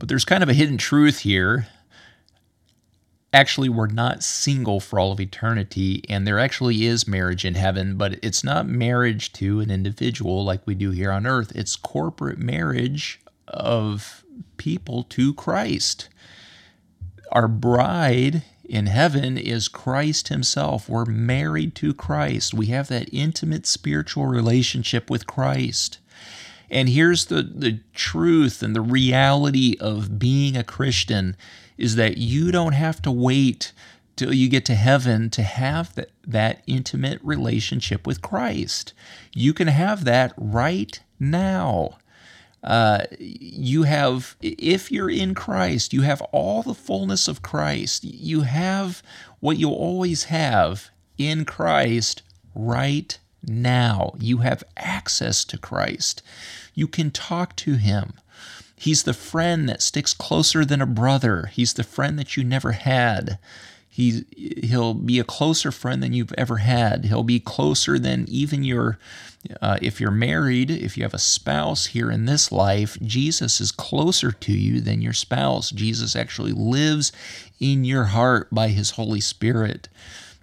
But 0.00 0.08
there's 0.08 0.24
kind 0.24 0.42
of 0.42 0.48
a 0.48 0.54
hidden 0.54 0.78
truth 0.78 1.20
here. 1.20 1.68
Actually, 3.32 3.68
we're 3.68 3.86
not 3.86 4.24
single 4.24 4.80
for 4.80 4.98
all 4.98 5.12
of 5.12 5.20
eternity, 5.20 6.02
and 6.08 6.26
there 6.26 6.38
actually 6.38 6.84
is 6.84 7.06
marriage 7.06 7.44
in 7.44 7.54
heaven, 7.54 7.96
but 7.96 8.18
it's 8.24 8.42
not 8.42 8.66
marriage 8.66 9.32
to 9.32 9.60
an 9.60 9.70
individual 9.70 10.44
like 10.44 10.66
we 10.66 10.74
do 10.74 10.90
here 10.90 11.12
on 11.12 11.26
earth. 11.26 11.52
It's 11.54 11.76
corporate 11.76 12.38
marriage 12.38 13.20
of 13.46 14.24
people 14.56 15.04
to 15.04 15.32
Christ. 15.34 16.08
Our 17.30 17.46
bride 17.46 18.42
in 18.64 18.86
heaven 18.86 19.38
is 19.38 19.68
Christ 19.68 20.26
Himself. 20.28 20.88
We're 20.88 21.04
married 21.04 21.76
to 21.76 21.94
Christ. 21.94 22.52
We 22.52 22.66
have 22.66 22.88
that 22.88 23.08
intimate 23.12 23.64
spiritual 23.66 24.26
relationship 24.26 25.08
with 25.08 25.28
Christ. 25.28 25.98
And 26.68 26.88
here's 26.88 27.26
the, 27.26 27.42
the 27.42 27.80
truth 27.94 28.62
and 28.62 28.74
the 28.74 28.80
reality 28.80 29.76
of 29.80 30.18
being 30.18 30.56
a 30.56 30.64
Christian 30.64 31.36
is 31.80 31.96
that 31.96 32.18
you 32.18 32.52
don't 32.52 32.74
have 32.74 33.02
to 33.02 33.10
wait 33.10 33.72
till 34.16 34.34
you 34.34 34.48
get 34.48 34.64
to 34.66 34.74
heaven 34.74 35.30
to 35.30 35.42
have 35.42 35.94
that, 35.94 36.10
that 36.26 36.62
intimate 36.66 37.20
relationship 37.22 38.06
with 38.06 38.20
Christ. 38.22 38.92
You 39.32 39.54
can 39.54 39.68
have 39.68 40.04
that 40.04 40.32
right 40.36 41.00
now. 41.18 41.98
uh, 42.62 43.04
you 43.18 43.84
have, 43.84 44.36
if 44.42 44.90
you're 44.92 45.10
in 45.10 45.34
Christ, 45.34 45.92
you 45.92 46.02
have 46.02 46.20
all 46.32 46.62
the 46.62 46.74
fullness 46.74 47.26
of 47.26 47.42
Christ. 47.42 48.04
You 48.04 48.42
have 48.42 49.02
what 49.40 49.56
you 49.56 49.70
always 49.70 50.24
have 50.24 50.90
in 51.16 51.44
Christ 51.44 52.22
right 52.54 53.18
now. 53.46 54.12
You 54.18 54.38
have 54.38 54.62
access 54.76 55.44
to 55.46 55.56
Christ. 55.58 56.22
You 56.74 56.86
can 56.86 57.10
talk 57.10 57.56
to 57.56 57.74
Him. 57.74 58.12
He's 58.80 59.02
the 59.02 59.12
friend 59.12 59.68
that 59.68 59.82
sticks 59.82 60.14
closer 60.14 60.64
than 60.64 60.80
a 60.80 60.86
brother. 60.86 61.50
He's 61.52 61.74
the 61.74 61.84
friend 61.84 62.18
that 62.18 62.34
you 62.38 62.42
never 62.42 62.72
had. 62.72 63.38
He, 63.90 64.24
he'll 64.62 64.94
be 64.94 65.18
a 65.18 65.24
closer 65.24 65.70
friend 65.70 66.02
than 66.02 66.14
you've 66.14 66.32
ever 66.38 66.56
had. 66.56 67.04
He'll 67.04 67.22
be 67.22 67.40
closer 67.40 67.98
than 67.98 68.24
even 68.26 68.64
your, 68.64 68.98
uh, 69.60 69.76
if 69.82 70.00
you're 70.00 70.10
married, 70.10 70.70
if 70.70 70.96
you 70.96 71.02
have 71.02 71.12
a 71.12 71.18
spouse 71.18 71.88
here 71.88 72.10
in 72.10 72.24
this 72.24 72.50
life, 72.50 72.96
Jesus 73.02 73.60
is 73.60 73.70
closer 73.70 74.32
to 74.32 74.52
you 74.52 74.80
than 74.80 75.02
your 75.02 75.12
spouse. 75.12 75.70
Jesus 75.70 76.16
actually 76.16 76.52
lives 76.52 77.12
in 77.60 77.84
your 77.84 78.04
heart 78.04 78.48
by 78.50 78.68
his 78.68 78.92
Holy 78.92 79.20
Spirit. 79.20 79.90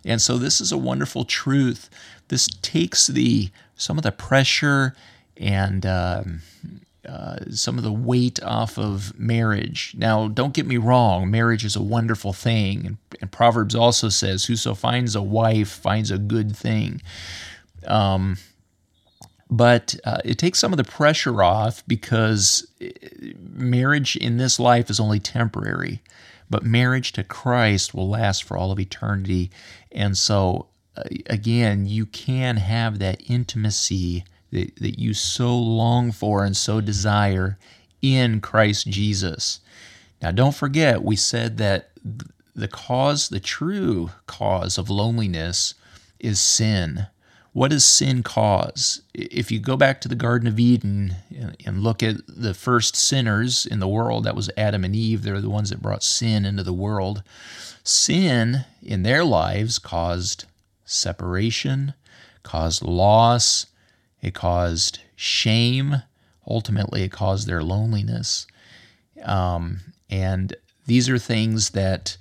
And 0.05 0.21
so 0.21 0.37
this 0.37 0.61
is 0.61 0.71
a 0.71 0.77
wonderful 0.77 1.25
truth. 1.25 1.89
This 2.27 2.47
takes 2.61 3.07
the 3.07 3.49
some 3.75 3.97
of 3.97 4.03
the 4.03 4.11
pressure 4.11 4.95
and 5.37 5.87
um, 5.87 6.41
uh, 7.07 7.37
some 7.51 7.77
of 7.77 7.83
the 7.83 7.91
weight 7.91 8.41
off 8.43 8.77
of 8.77 9.17
marriage. 9.17 9.93
Now, 9.97 10.27
don't 10.27 10.53
get 10.53 10.65
me 10.65 10.77
wrong, 10.77 11.31
marriage 11.31 11.63
is 11.63 11.75
a 11.75 11.81
wonderful 11.81 12.33
thing. 12.33 12.85
And, 12.85 12.97
and 13.21 13.31
Proverbs 13.31 13.75
also 13.75 14.09
says, 14.09 14.45
Whoso 14.45 14.73
finds 14.73 15.15
a 15.15 15.21
wife 15.21 15.69
finds 15.69 16.11
a 16.11 16.17
good 16.17 16.55
thing. 16.55 17.01
Um, 17.85 18.37
but 19.49 19.95
uh, 20.03 20.19
it 20.25 20.37
takes 20.37 20.59
some 20.59 20.73
of 20.73 20.77
the 20.77 20.83
pressure 20.83 21.41
off 21.41 21.81
because 21.87 22.67
uh, 22.81 22.87
marriage 23.53 24.15
in 24.17 24.37
this 24.37 24.59
life 24.59 24.89
is 24.89 24.99
only 24.99 25.19
temporary. 25.19 26.01
But 26.49 26.63
marriage 26.63 27.13
to 27.13 27.23
Christ 27.23 27.93
will 27.93 28.09
last 28.09 28.43
for 28.43 28.57
all 28.57 28.71
of 28.71 28.79
eternity. 28.79 29.49
And 29.91 30.17
so, 30.17 30.67
uh, 30.95 31.03
again, 31.27 31.85
you 31.85 32.05
can 32.05 32.57
have 32.57 32.99
that 32.99 33.21
intimacy 33.29 34.25
that, 34.51 34.75
that 34.77 34.99
you 34.99 35.13
so 35.13 35.57
long 35.57 36.11
for 36.11 36.43
and 36.43 36.55
so 36.55 36.81
desire 36.81 37.57
in 38.01 38.41
Christ 38.41 38.87
Jesus. 38.87 39.59
Now, 40.21 40.31
don't 40.31 40.55
forget, 40.55 41.03
we 41.03 41.15
said 41.15 41.57
that 41.57 41.91
the 42.55 42.67
cause, 42.67 43.29
the 43.29 43.39
true 43.39 44.11
cause 44.25 44.77
of 44.77 44.89
loneliness 44.89 45.75
is 46.19 46.39
sin. 46.39 47.07
What 47.53 47.71
does 47.71 47.85
sin 47.85 48.21
cause? 48.21 49.01
If 49.13 49.51
you 49.51 49.59
go 49.59 49.77
back 49.77 49.99
to 50.01 50.07
the 50.07 50.15
Garden 50.15 50.47
of 50.47 50.59
Eden 50.59 51.15
and 51.65 51.81
look 51.81 52.03
at 52.03 52.17
the 52.27 52.53
first 52.53 52.95
sinners 52.95 53.65
in 53.65 53.79
the 53.79 53.87
world, 53.87 54.25
that 54.25 54.35
was 54.35 54.51
Adam 54.55 54.83
and 54.83 54.95
Eve, 54.95 55.23
they're 55.23 55.41
the 55.41 55.49
ones 55.49 55.71
that 55.71 55.81
brought 55.81 56.03
sin 56.03 56.45
into 56.45 56.63
the 56.63 56.73
world. 56.73 57.23
Sin 57.83 58.65
in 58.83 59.03
their 59.03 59.23
lives 59.23 59.79
caused 59.79 60.45
separation, 60.85 61.93
caused 62.43 62.83
loss, 62.83 63.65
it 64.27 64.35
caused 64.35 64.99
shame. 65.15 66.03
Ultimately, 66.47 67.03
it 67.03 67.11
caused 67.11 67.47
their 67.47 67.63
loneliness. 67.63 68.47
Um, 69.23 69.79
and 70.09 70.55
these 70.85 71.09
are 71.09 71.17
things 71.17 71.71
that 71.71 72.17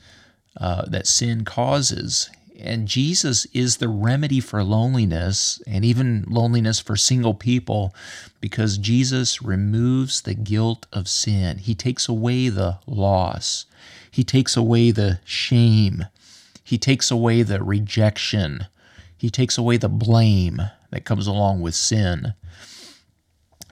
uh, 0.59 0.87
that 0.87 1.07
sin 1.07 1.45
causes. 1.45 2.31
And 2.59 2.89
Jesus 2.89 3.47
is 3.53 3.77
the 3.77 3.89
remedy 3.89 4.41
for 4.41 4.65
loneliness 4.65 5.61
and 5.67 5.85
even 5.85 6.25
loneliness 6.27 6.81
for 6.81 6.97
single 6.97 7.35
people 7.35 7.95
because 8.41 8.79
Jesus 8.79 9.43
removes 9.43 10.23
the 10.23 10.33
guilt 10.33 10.87
of 10.93 11.09
sin. 11.09 11.59
He 11.59 11.75
takes 11.75 12.09
away 12.09 12.49
the 12.49 12.79
loss, 12.87 13.67
He 14.11 14.25
takes 14.25 14.57
away 14.57 14.91
the 14.91 15.21
shame, 15.25 16.07
He 16.65 16.79
takes 16.79 17.11
away 17.11 17.43
the 17.43 17.63
rejection, 17.63 18.67
He 19.19 19.29
takes 19.29 19.59
away 19.59 19.77
the 19.77 19.91
blame 19.91 20.63
that 20.97 21.05
comes 21.05 21.27
along 21.27 21.61
with 21.61 21.75
sin. 21.75 22.33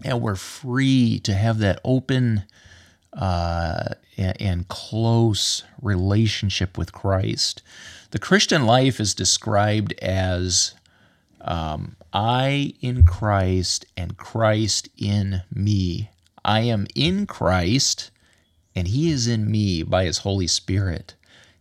And 0.05 0.21
we're 0.21 0.35
free 0.35 1.19
to 1.21 1.33
have 1.33 1.57
that 1.61 1.81
open 1.83 2.45
uh, 3.15 3.95
and 4.19 4.69
close 4.69 5.65
relationship 5.81 6.77
with 6.77 6.93
Christ. 6.93 7.63
The 8.11 8.19
Christian 8.19 8.67
life 8.67 9.01
is 9.01 9.15
described 9.15 9.95
as 10.03 10.75
um, 11.41 11.97
I 12.13 12.75
in 12.83 13.05
Christ 13.05 13.87
and 13.97 14.19
Christ 14.19 14.91
in 14.99 15.41
me. 15.51 16.11
I 16.45 16.61
am 16.61 16.87
in 16.95 17.27
Christ 17.27 18.11
and 18.77 18.87
He 18.87 19.11
is 19.11 19.27
in 19.27 19.51
me 19.51 19.83
by 19.83 20.05
His 20.05 20.19
Holy 20.19 20.47
Spirit. 20.47 21.15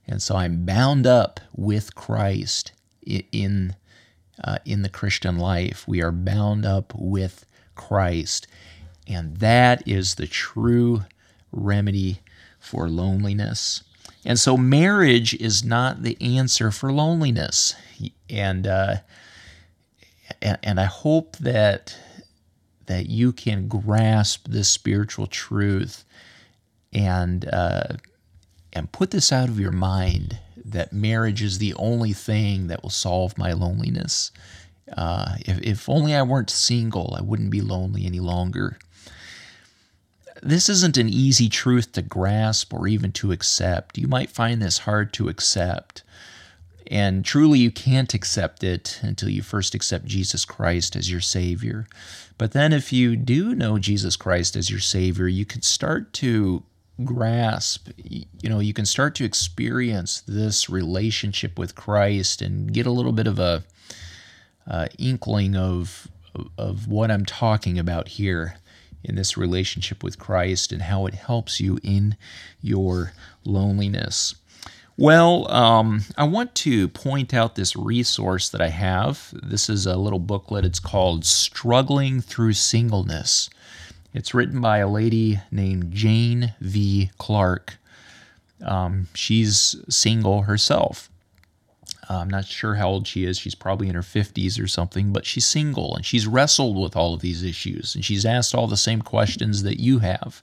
And 0.05 0.21
so 0.21 0.35
I'm 0.35 0.65
bound 0.65 1.07
up 1.07 1.39
with 1.55 1.95
Christ 1.95 2.73
in, 3.05 3.75
uh, 4.43 4.57
in 4.65 4.81
the 4.81 4.89
Christian 4.89 5.37
life. 5.37 5.87
We 5.87 6.01
are 6.01 6.11
bound 6.11 6.65
up 6.65 6.93
with 6.95 7.45
Christ. 7.75 8.47
And 9.07 9.37
that 9.37 9.87
is 9.87 10.15
the 10.15 10.27
true 10.27 11.03
remedy 11.51 12.19
for 12.59 12.87
loneliness. 12.87 13.83
And 14.25 14.39
so 14.39 14.55
marriage 14.55 15.33
is 15.35 15.63
not 15.63 16.03
the 16.03 16.17
answer 16.21 16.71
for 16.71 16.91
loneliness. 16.91 17.75
And 18.29 18.65
uh, 18.65 18.95
and, 20.41 20.57
and 20.63 20.79
I 20.79 20.85
hope 20.85 21.37
that 21.37 21.97
that 22.85 23.09
you 23.09 23.31
can 23.31 23.67
grasp 23.67 24.47
this 24.47 24.69
spiritual 24.69 25.27
truth 25.27 26.05
and 26.93 27.47
uh, 27.51 27.97
and 28.71 28.91
put 28.91 29.11
this 29.11 29.31
out 29.31 29.49
of 29.49 29.59
your 29.59 29.71
mind 29.71 30.39
that 30.65 30.93
marriage 30.93 31.41
is 31.41 31.57
the 31.57 31.73
only 31.75 32.13
thing 32.13 32.67
that 32.67 32.83
will 32.83 32.89
solve 32.89 33.37
my 33.37 33.53
loneliness. 33.53 34.31
Uh, 34.95 35.35
if, 35.39 35.61
if 35.61 35.89
only 35.89 36.13
I 36.15 36.23
weren't 36.23 36.49
single, 36.49 37.15
I 37.17 37.21
wouldn't 37.21 37.51
be 37.51 37.61
lonely 37.61 38.05
any 38.05 38.19
longer. 38.19 38.77
This 40.41 40.67
isn't 40.67 40.97
an 40.97 41.07
easy 41.07 41.47
truth 41.47 41.93
to 41.93 42.01
grasp 42.01 42.73
or 42.73 42.87
even 42.87 43.11
to 43.13 43.31
accept. 43.31 43.97
You 43.97 44.07
might 44.07 44.29
find 44.29 44.61
this 44.61 44.79
hard 44.79 45.13
to 45.13 45.29
accept. 45.29 46.03
And 46.87 47.23
truly, 47.23 47.59
you 47.59 47.71
can't 47.71 48.13
accept 48.13 48.63
it 48.63 48.99
until 49.01 49.29
you 49.29 49.41
first 49.41 49.73
accept 49.73 50.05
Jesus 50.05 50.43
Christ 50.43 50.97
as 50.97 51.09
your 51.09 51.21
Savior. 51.21 51.87
But 52.37 52.51
then, 52.51 52.73
if 52.73 52.91
you 52.91 53.15
do 53.15 53.55
know 53.55 53.79
Jesus 53.79 54.17
Christ 54.17 54.57
as 54.57 54.69
your 54.69 54.81
Savior, 54.81 55.27
you 55.27 55.45
can 55.45 55.61
start 55.61 56.11
to 56.13 56.63
grasp, 57.03 57.89
you 57.97 58.49
know, 58.49 58.59
you 58.59 58.73
can 58.73 58.85
start 58.85 59.15
to 59.15 59.25
experience 59.25 60.21
this 60.27 60.69
relationship 60.69 61.57
with 61.57 61.75
Christ 61.75 62.41
and 62.41 62.71
get 62.73 62.85
a 62.85 62.91
little 62.91 63.11
bit 63.11 63.27
of 63.27 63.39
a 63.39 63.63
uh, 64.67 64.87
inkling 64.97 65.55
of, 65.55 66.07
of 66.57 66.87
what 66.87 67.11
I'm 67.11 67.25
talking 67.25 67.79
about 67.79 68.09
here 68.09 68.55
in 69.03 69.15
this 69.15 69.35
relationship 69.35 70.03
with 70.03 70.19
Christ 70.19 70.71
and 70.71 70.83
how 70.83 71.05
it 71.05 71.13
helps 71.13 71.59
you 71.59 71.79
in 71.83 72.15
your 72.61 73.13
loneliness. 73.43 74.35
Well, 74.95 75.51
um, 75.51 76.01
I 76.17 76.25
want 76.25 76.53
to 76.55 76.87
point 76.87 77.33
out 77.33 77.55
this 77.55 77.75
resource 77.75 78.49
that 78.49 78.61
I 78.61 78.69
have. 78.69 79.33
This 79.33 79.67
is 79.67 79.87
a 79.87 79.97
little 79.97 80.19
booklet. 80.19 80.65
It's 80.65 80.79
called 80.79 81.25
Struggling 81.25 82.21
Through 82.21 82.53
Singleness. 82.53 83.49
It's 84.13 84.33
written 84.33 84.61
by 84.61 84.77
a 84.77 84.87
lady 84.87 85.39
named 85.51 85.91
Jayne 85.91 86.53
V. 86.61 87.09
Clark. 87.17 87.77
Um, 88.63 89.07
she's 89.13 89.75
single 89.89 90.43
herself. 90.43 91.09
Uh, 92.09 92.17
I'm 92.17 92.29
not 92.29 92.45
sure 92.45 92.75
how 92.75 92.89
old 92.89 93.07
she 93.07 93.23
is. 93.23 93.39
She's 93.39 93.55
probably 93.55 93.87
in 93.87 93.95
her 93.95 94.01
50s 94.01 94.61
or 94.61 94.67
something, 94.67 95.11
but 95.11 95.25
she's 95.25 95.45
single 95.45 95.95
and 95.95 96.05
she's 96.05 96.27
wrestled 96.27 96.77
with 96.77 96.95
all 96.95 97.13
of 97.13 97.21
these 97.21 97.43
issues 97.43 97.95
and 97.95 98.03
she's 98.05 98.25
asked 98.25 98.53
all 98.53 98.67
the 98.67 98.77
same 98.77 99.01
questions 99.01 99.63
that 99.63 99.79
you 99.79 99.99
have. 99.99 100.41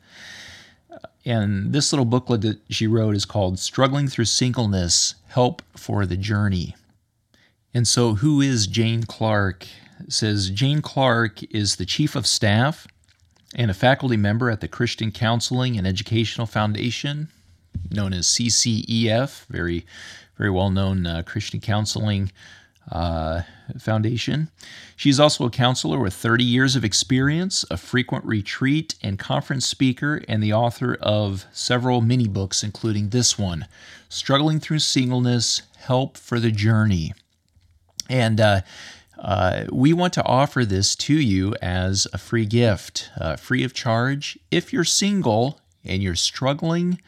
And 1.25 1.73
this 1.73 1.93
little 1.93 2.07
booklet 2.07 2.41
that 2.43 2.59
she 2.71 2.87
wrote 2.87 3.15
is 3.15 3.25
called 3.25 3.59
Struggling 3.59 4.09
Through 4.09 4.25
Singleness 4.25 5.15
Help 5.29 5.63
for 5.77 6.07
the 6.07 6.17
Journey. 6.17 6.75
And 7.75 7.87
so, 7.87 8.15
who 8.15 8.41
is 8.41 8.67
Jayne 8.67 9.05
Clark? 9.05 9.67
It 10.01 10.13
says 10.13 10.51
Jayne 10.51 10.83
Clark 10.83 11.43
is 11.55 11.77
the 11.77 11.85
chief 11.85 12.17
of 12.17 12.27
staff 12.27 12.89
and 13.55 13.71
a 13.71 13.75
faculty 13.75 14.17
member 14.17 14.51
at 14.51 14.61
the 14.61 14.69
Christian 14.69 15.11
Counseling 15.11 15.77
and 15.77 15.87
Educational 15.87 16.47
Foundation, 16.47 17.29
known 17.91 18.13
as 18.13 18.27
CCEF, 18.27 19.47
very 19.47 19.85
very 20.41 20.51
well 20.51 20.71
known 20.71 21.07
uh, 21.07 21.23
Christian 21.27 21.61
counseling 21.61 22.33
uh, 22.91 23.43
foundation. 23.79 24.49
She's 24.97 25.21
also 25.21 25.45
a 25.45 25.51
counselor 25.51 25.99
with 25.99 26.15
30 26.15 26.45
years 26.45 26.77
of 26.77 26.85
experience, 26.85 27.63
a 27.71 27.77
frequent 27.77 28.25
retreat 28.25 28.95
and 29.03 29.19
conference 29.19 29.67
speaker, 29.67 30.23
and 30.29 30.43
the 30.43 30.55
author 30.55 30.97
of 31.03 31.45
several 31.53 32.01
mini 32.01 32.27
books, 32.27 32.63
including 32.63 33.11
this 33.11 33.39
one 33.39 33.67
Struggling 34.09 34.61
Through 34.61 34.79
Singleness 34.79 35.61
Help 35.77 36.17
for 36.17 36.41
the 36.41 36.51
Journey. 36.51 37.13
And 38.09 38.41
uh, 38.41 38.63
uh, 39.21 39.67
we 39.71 39.93
want 39.93 40.15
to 40.15 40.25
offer 40.25 40.65
this 40.65 40.97
to 40.97 41.15
you 41.15 41.55
as 41.61 42.07
a 42.13 42.19
free 42.19 42.47
gift, 42.47 43.11
uh, 43.21 43.37
free 43.37 43.63
of 43.63 43.75
charge. 43.75 44.39
If 44.51 44.73
you're 44.73 44.85
single 44.85 45.61
and 45.85 46.03
you're 46.03 46.17
struggling 46.17 47.01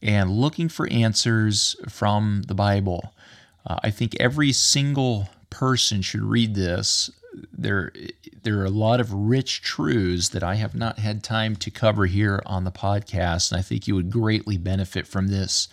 and 0.00 0.30
looking 0.30 0.70
for 0.70 0.90
answers 0.90 1.76
from 1.88 2.44
the 2.48 2.54
Bible, 2.54 3.12
uh, 3.66 3.76
I 3.84 3.90
think 3.90 4.16
every 4.18 4.52
single 4.52 5.28
person 5.50 6.00
should 6.00 6.22
read 6.22 6.54
this. 6.54 7.10
There, 7.52 7.92
there 8.42 8.58
are 8.60 8.64
a 8.64 8.70
lot 8.70 8.98
of 8.98 9.12
rich 9.12 9.60
truths 9.60 10.30
that 10.30 10.42
I 10.42 10.54
have 10.54 10.74
not 10.74 10.98
had 10.98 11.22
time 11.22 11.54
to 11.56 11.70
cover 11.70 12.06
here 12.06 12.42
on 12.46 12.64
the 12.64 12.72
podcast, 12.72 13.52
and 13.52 13.58
I 13.58 13.62
think 13.62 13.86
you 13.86 13.94
would 13.94 14.10
greatly 14.10 14.56
benefit 14.56 15.06
from 15.06 15.28
this. 15.28 15.68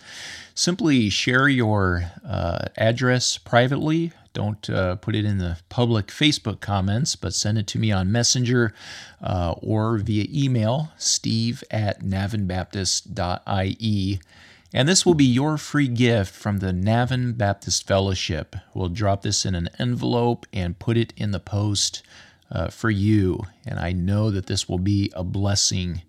Simply 0.54 1.08
share 1.08 1.48
your 1.48 2.12
uh, 2.26 2.66
address 2.76 3.38
privately. 3.38 4.12
Don't 4.32 4.70
uh, 4.70 4.94
put 4.96 5.16
it 5.16 5.24
in 5.24 5.38
the 5.38 5.58
public 5.68 6.06
Facebook 6.06 6.60
comments, 6.60 7.16
but 7.16 7.34
send 7.34 7.58
it 7.58 7.66
to 7.68 7.78
me 7.78 7.90
on 7.90 8.12
Messenger 8.12 8.72
uh, 9.20 9.54
or 9.60 9.98
via 9.98 10.26
email, 10.30 10.92
steve 10.96 11.64
at 11.70 12.02
navanbaptist.ie. 12.02 14.20
And 14.72 14.88
this 14.88 15.04
will 15.04 15.14
be 15.14 15.24
your 15.24 15.58
free 15.58 15.88
gift 15.88 16.32
from 16.32 16.58
the 16.58 16.72
Navan 16.72 17.32
Baptist 17.32 17.88
Fellowship. 17.88 18.54
We'll 18.72 18.88
drop 18.88 19.22
this 19.22 19.44
in 19.44 19.56
an 19.56 19.68
envelope 19.80 20.46
and 20.52 20.78
put 20.78 20.96
it 20.96 21.12
in 21.16 21.32
the 21.32 21.40
post 21.40 22.04
uh, 22.52 22.68
for 22.68 22.90
you. 22.90 23.46
And 23.66 23.80
I 23.80 23.90
know 23.90 24.30
that 24.30 24.46
this 24.46 24.68
will 24.68 24.78
be 24.78 25.10
a 25.14 25.24
blessing 25.24 26.02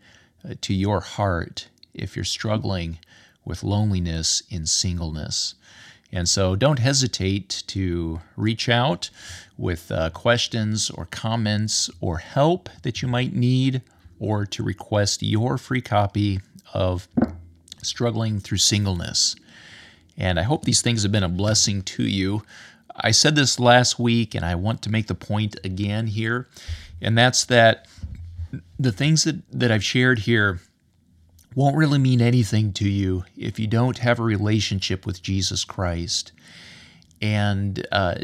uh, 0.47 0.53
to 0.61 0.75
your 0.75 0.99
heart 0.99 1.69
if 1.95 2.15
you're 2.15 2.23
struggling 2.23 2.99
with 3.43 3.63
loneliness 3.63 4.43
in 4.49 4.67
singleness. 4.67 5.55
And 6.13 6.27
so 6.27 6.55
don't 6.55 6.79
hesitate 6.79 7.63
to 7.67 8.19
reach 8.35 8.67
out 8.67 9.09
with 9.57 9.91
uh, 9.91 10.09
questions 10.09 10.89
or 10.89 11.05
comments 11.05 11.89
or 12.01 12.17
help 12.17 12.69
that 12.83 13.01
you 13.01 13.07
might 13.07 13.33
need, 13.33 13.81
or 14.19 14.45
to 14.45 14.61
request 14.61 15.23
your 15.23 15.57
free 15.57 15.81
copy 15.81 16.41
of 16.73 17.07
struggling 17.81 18.39
through 18.39 18.59
singleness. 18.59 19.35
And 20.17 20.39
I 20.39 20.43
hope 20.43 20.65
these 20.65 20.81
things 20.81 21.03
have 21.03 21.11
been 21.11 21.23
a 21.23 21.29
blessing 21.29 21.81
to 21.83 22.03
you. 22.03 22.43
I 22.95 23.11
said 23.11 23.35
this 23.35 23.59
last 23.59 23.97
week, 23.97 24.35
and 24.35 24.45
I 24.45 24.55
want 24.55 24.81
to 24.83 24.91
make 24.91 25.07
the 25.07 25.15
point 25.15 25.55
again 25.63 26.07
here, 26.07 26.47
and 27.01 27.17
that's 27.17 27.45
that 27.45 27.87
the 28.77 28.91
things 28.91 29.23
that, 29.23 29.41
that 29.51 29.71
I've 29.71 29.83
shared 29.83 30.19
here 30.19 30.59
won't 31.55 31.75
really 31.75 31.99
mean 31.99 32.21
anything 32.21 32.73
to 32.73 32.87
you 32.87 33.25
if 33.35 33.59
you 33.59 33.67
don't 33.67 33.97
have 33.99 34.19
a 34.19 34.23
relationship 34.23 35.05
with 35.05 35.21
Jesus 35.21 35.63
Christ. 35.63 36.31
And, 37.21 37.85
uh, 37.91 38.15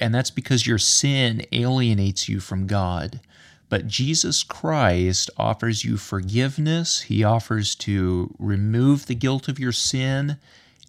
and 0.00 0.14
that's 0.14 0.30
because 0.30 0.66
your 0.66 0.78
sin 0.78 1.44
alienates 1.52 2.28
you 2.28 2.40
from 2.40 2.66
God. 2.66 3.20
But 3.68 3.86
Jesus 3.86 4.42
Christ 4.42 5.30
offers 5.36 5.84
you 5.84 5.96
forgiveness. 5.96 7.02
He 7.02 7.22
offers 7.22 7.74
to 7.76 8.34
remove 8.38 9.06
the 9.06 9.14
guilt 9.14 9.48
of 9.48 9.60
your 9.60 9.72
sin, 9.72 10.38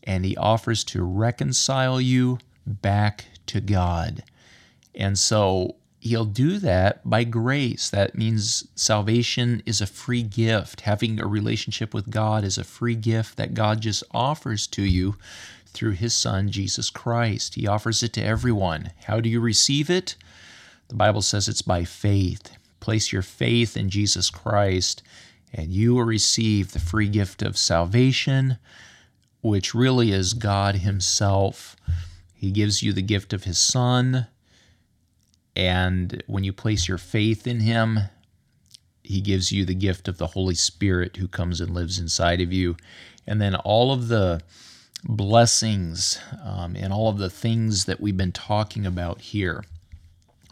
and 0.04 0.26
He 0.26 0.36
offers 0.36 0.84
to 0.86 1.04
reconcile 1.04 2.02
you 2.02 2.40
back 2.66 3.26
to 3.46 3.62
God. 3.62 4.24
And 4.96 5.18
so 5.18 5.76
He'll 6.04 6.26
do 6.26 6.58
that 6.58 7.08
by 7.08 7.24
grace. 7.26 7.88
That 7.92 8.16
means 8.16 8.68
salvation 8.74 9.62
is 9.68 9.82
a 9.82 9.86
free 9.86 10.24
gift. 10.24 10.82
Having 10.82 11.20
a 11.20 11.28
relationship 11.28 11.94
with 11.94 12.10
God 12.10 12.44
is 12.44 12.58
a 12.58 12.64
free 12.64 12.96
gift 12.96 13.38
that 13.38 13.54
God 13.54 13.82
just 13.82 14.04
offers 14.10 14.66
to 14.68 14.82
you 14.82 15.16
through 15.68 15.92
His 15.92 16.16
Son, 16.16 16.50
Jesus 16.50 16.90
Christ. 16.90 17.54
He 17.54 17.68
offers 17.68 18.02
it 18.02 18.14
to 18.14 18.24
everyone. 18.24 18.94
How 19.06 19.20
do 19.20 19.30
you 19.30 19.40
receive 19.40 19.92
it? 19.92 20.16
The 20.88 20.96
Bible 20.96 21.22
says 21.22 21.48
it's 21.48 21.62
by 21.62 21.84
faith. 21.84 22.58
Place 22.80 23.12
your 23.12 23.22
faith 23.22 23.78
in 23.78 23.92
Jesus 23.92 24.32
Christ, 24.32 25.04
and 25.54 25.68
you 25.68 25.94
will 25.94 26.04
receive 26.04 26.72
the 26.72 26.80
free 26.80 27.10
gift 27.10 27.44
of 27.44 27.60
salvation, 27.60 28.58
which 29.42 29.76
really 29.76 30.12
is 30.12 30.34
God 30.34 30.78
Himself. 30.78 31.76
He 32.34 32.50
gives 32.50 32.82
you 32.82 32.92
the 32.92 33.04
gift 33.04 33.34
of 33.34 33.44
His 33.44 33.60
Son, 33.60 34.26
and 35.56 36.24
when 36.28 36.44
you 36.44 36.54
place 36.54 36.88
your 36.88 36.98
faith 36.98 37.48
in 37.48 37.60
Him, 37.60 38.00
He 39.04 39.22
gives 39.22 39.52
you 39.52 39.66
the 39.66 39.76
gift 39.76 40.08
of 40.08 40.18
the 40.18 40.28
Holy 40.28 40.56
Spirit 40.56 41.18
who 41.18 41.28
comes 41.28 41.60
and 41.60 41.74
lives 41.74 42.00
inside 42.00 42.42
of 42.42 42.54
you. 42.54 42.78
And 43.28 43.42
then 43.42 43.56
all 43.56 43.92
of 43.92 44.08
the 44.08 44.42
blessings 45.04 46.20
um, 46.44 46.76
and 46.76 46.94
all 46.94 47.10
of 47.10 47.18
the 47.18 47.30
things 47.30 47.86
that 47.86 48.00
we've 48.00 48.18
been 48.18 48.32
talking 48.32 48.86
about 48.86 49.22
here 49.22 49.64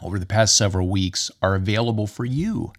over 0.02 0.18
the 0.18 0.26
past 0.26 0.58
several 0.58 0.90
weeks 0.90 1.30
are 1.42 1.56
available 1.56 2.08
for 2.08 2.26
you 2.26 2.74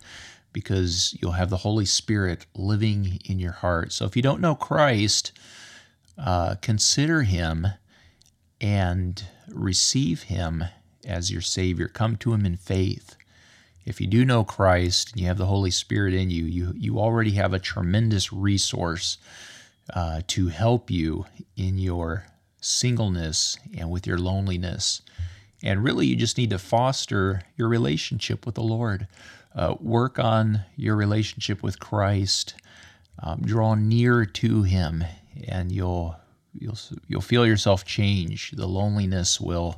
because 0.52 1.16
you'll 1.20 1.32
have 1.32 1.50
the 1.50 1.58
Holy 1.58 1.84
Spirit 1.84 2.46
living 2.54 3.20
in 3.24 3.38
your 3.38 3.52
heart. 3.52 3.92
So 3.92 4.04
if 4.04 4.16
you 4.16 4.22
don't 4.22 4.40
know 4.40 4.54
Christ, 4.54 5.32
uh, 6.18 6.56
consider 6.56 7.22
Him 7.22 7.68
and 8.60 9.22
receive 9.48 10.24
Him 10.24 10.64
as 11.04 11.30
your 11.30 11.40
Savior. 11.40 11.88
Come 11.88 12.16
to 12.16 12.32
Him 12.32 12.46
in 12.46 12.56
faith. 12.56 13.16
If 13.84 14.00
you 14.00 14.06
do 14.06 14.24
know 14.24 14.44
Christ 14.44 15.12
and 15.12 15.20
you 15.20 15.26
have 15.26 15.38
the 15.38 15.46
Holy 15.46 15.70
Spirit 15.70 16.14
in 16.14 16.30
you, 16.30 16.44
you, 16.44 16.72
you 16.76 16.98
already 16.98 17.32
have 17.32 17.52
a 17.52 17.58
tremendous 17.58 18.32
resource 18.32 19.18
uh, 19.94 20.22
to 20.28 20.48
help 20.48 20.90
you 20.90 21.26
in 21.56 21.78
your 21.78 22.26
singleness 22.60 23.58
and 23.76 23.90
with 23.90 24.06
your 24.06 24.18
loneliness. 24.18 25.02
And 25.62 25.82
really, 25.82 26.06
you 26.06 26.16
just 26.16 26.38
need 26.38 26.50
to 26.50 26.58
foster 26.58 27.42
your 27.56 27.68
relationship 27.68 28.46
with 28.46 28.54
the 28.54 28.62
Lord. 28.62 29.06
Uh, 29.54 29.74
work 29.80 30.18
on 30.18 30.64
your 30.76 30.96
relationship 30.96 31.62
with 31.62 31.80
Christ. 31.80 32.54
Um, 33.22 33.42
draw 33.42 33.74
near 33.74 34.24
to 34.24 34.62
Him, 34.62 35.04
and 35.46 35.70
you'll 35.70 36.16
you'll 36.58 36.78
you'll 37.08 37.20
feel 37.20 37.46
yourself 37.46 37.84
change. 37.84 38.52
The 38.52 38.66
loneliness 38.66 39.40
will 39.40 39.76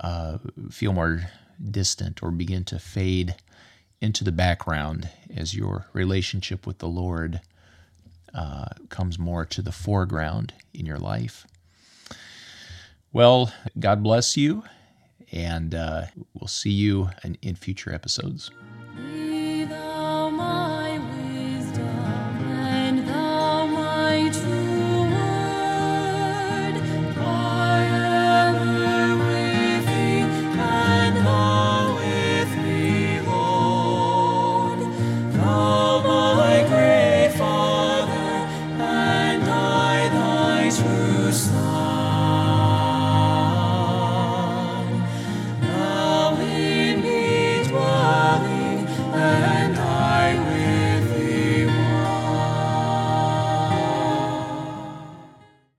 uh, 0.00 0.38
feel 0.70 0.92
more 0.92 1.30
distant 1.70 2.22
or 2.22 2.30
begin 2.30 2.64
to 2.64 2.78
fade 2.78 3.36
into 4.00 4.24
the 4.24 4.32
background 4.32 5.08
as 5.34 5.54
your 5.54 5.86
relationship 5.92 6.66
with 6.66 6.78
the 6.78 6.88
Lord 6.88 7.40
uh, 8.34 8.66
comes 8.88 9.18
more 9.18 9.44
to 9.46 9.62
the 9.62 9.72
foreground 9.72 10.52
in 10.72 10.86
your 10.86 10.98
life. 10.98 11.46
Well, 13.12 13.52
God 13.78 14.02
bless 14.02 14.36
you, 14.36 14.64
and 15.30 15.74
uh, 15.74 16.06
we'll 16.34 16.48
see 16.48 16.70
you 16.70 17.10
in, 17.22 17.38
in 17.42 17.54
future 17.54 17.94
episodes. 17.94 18.50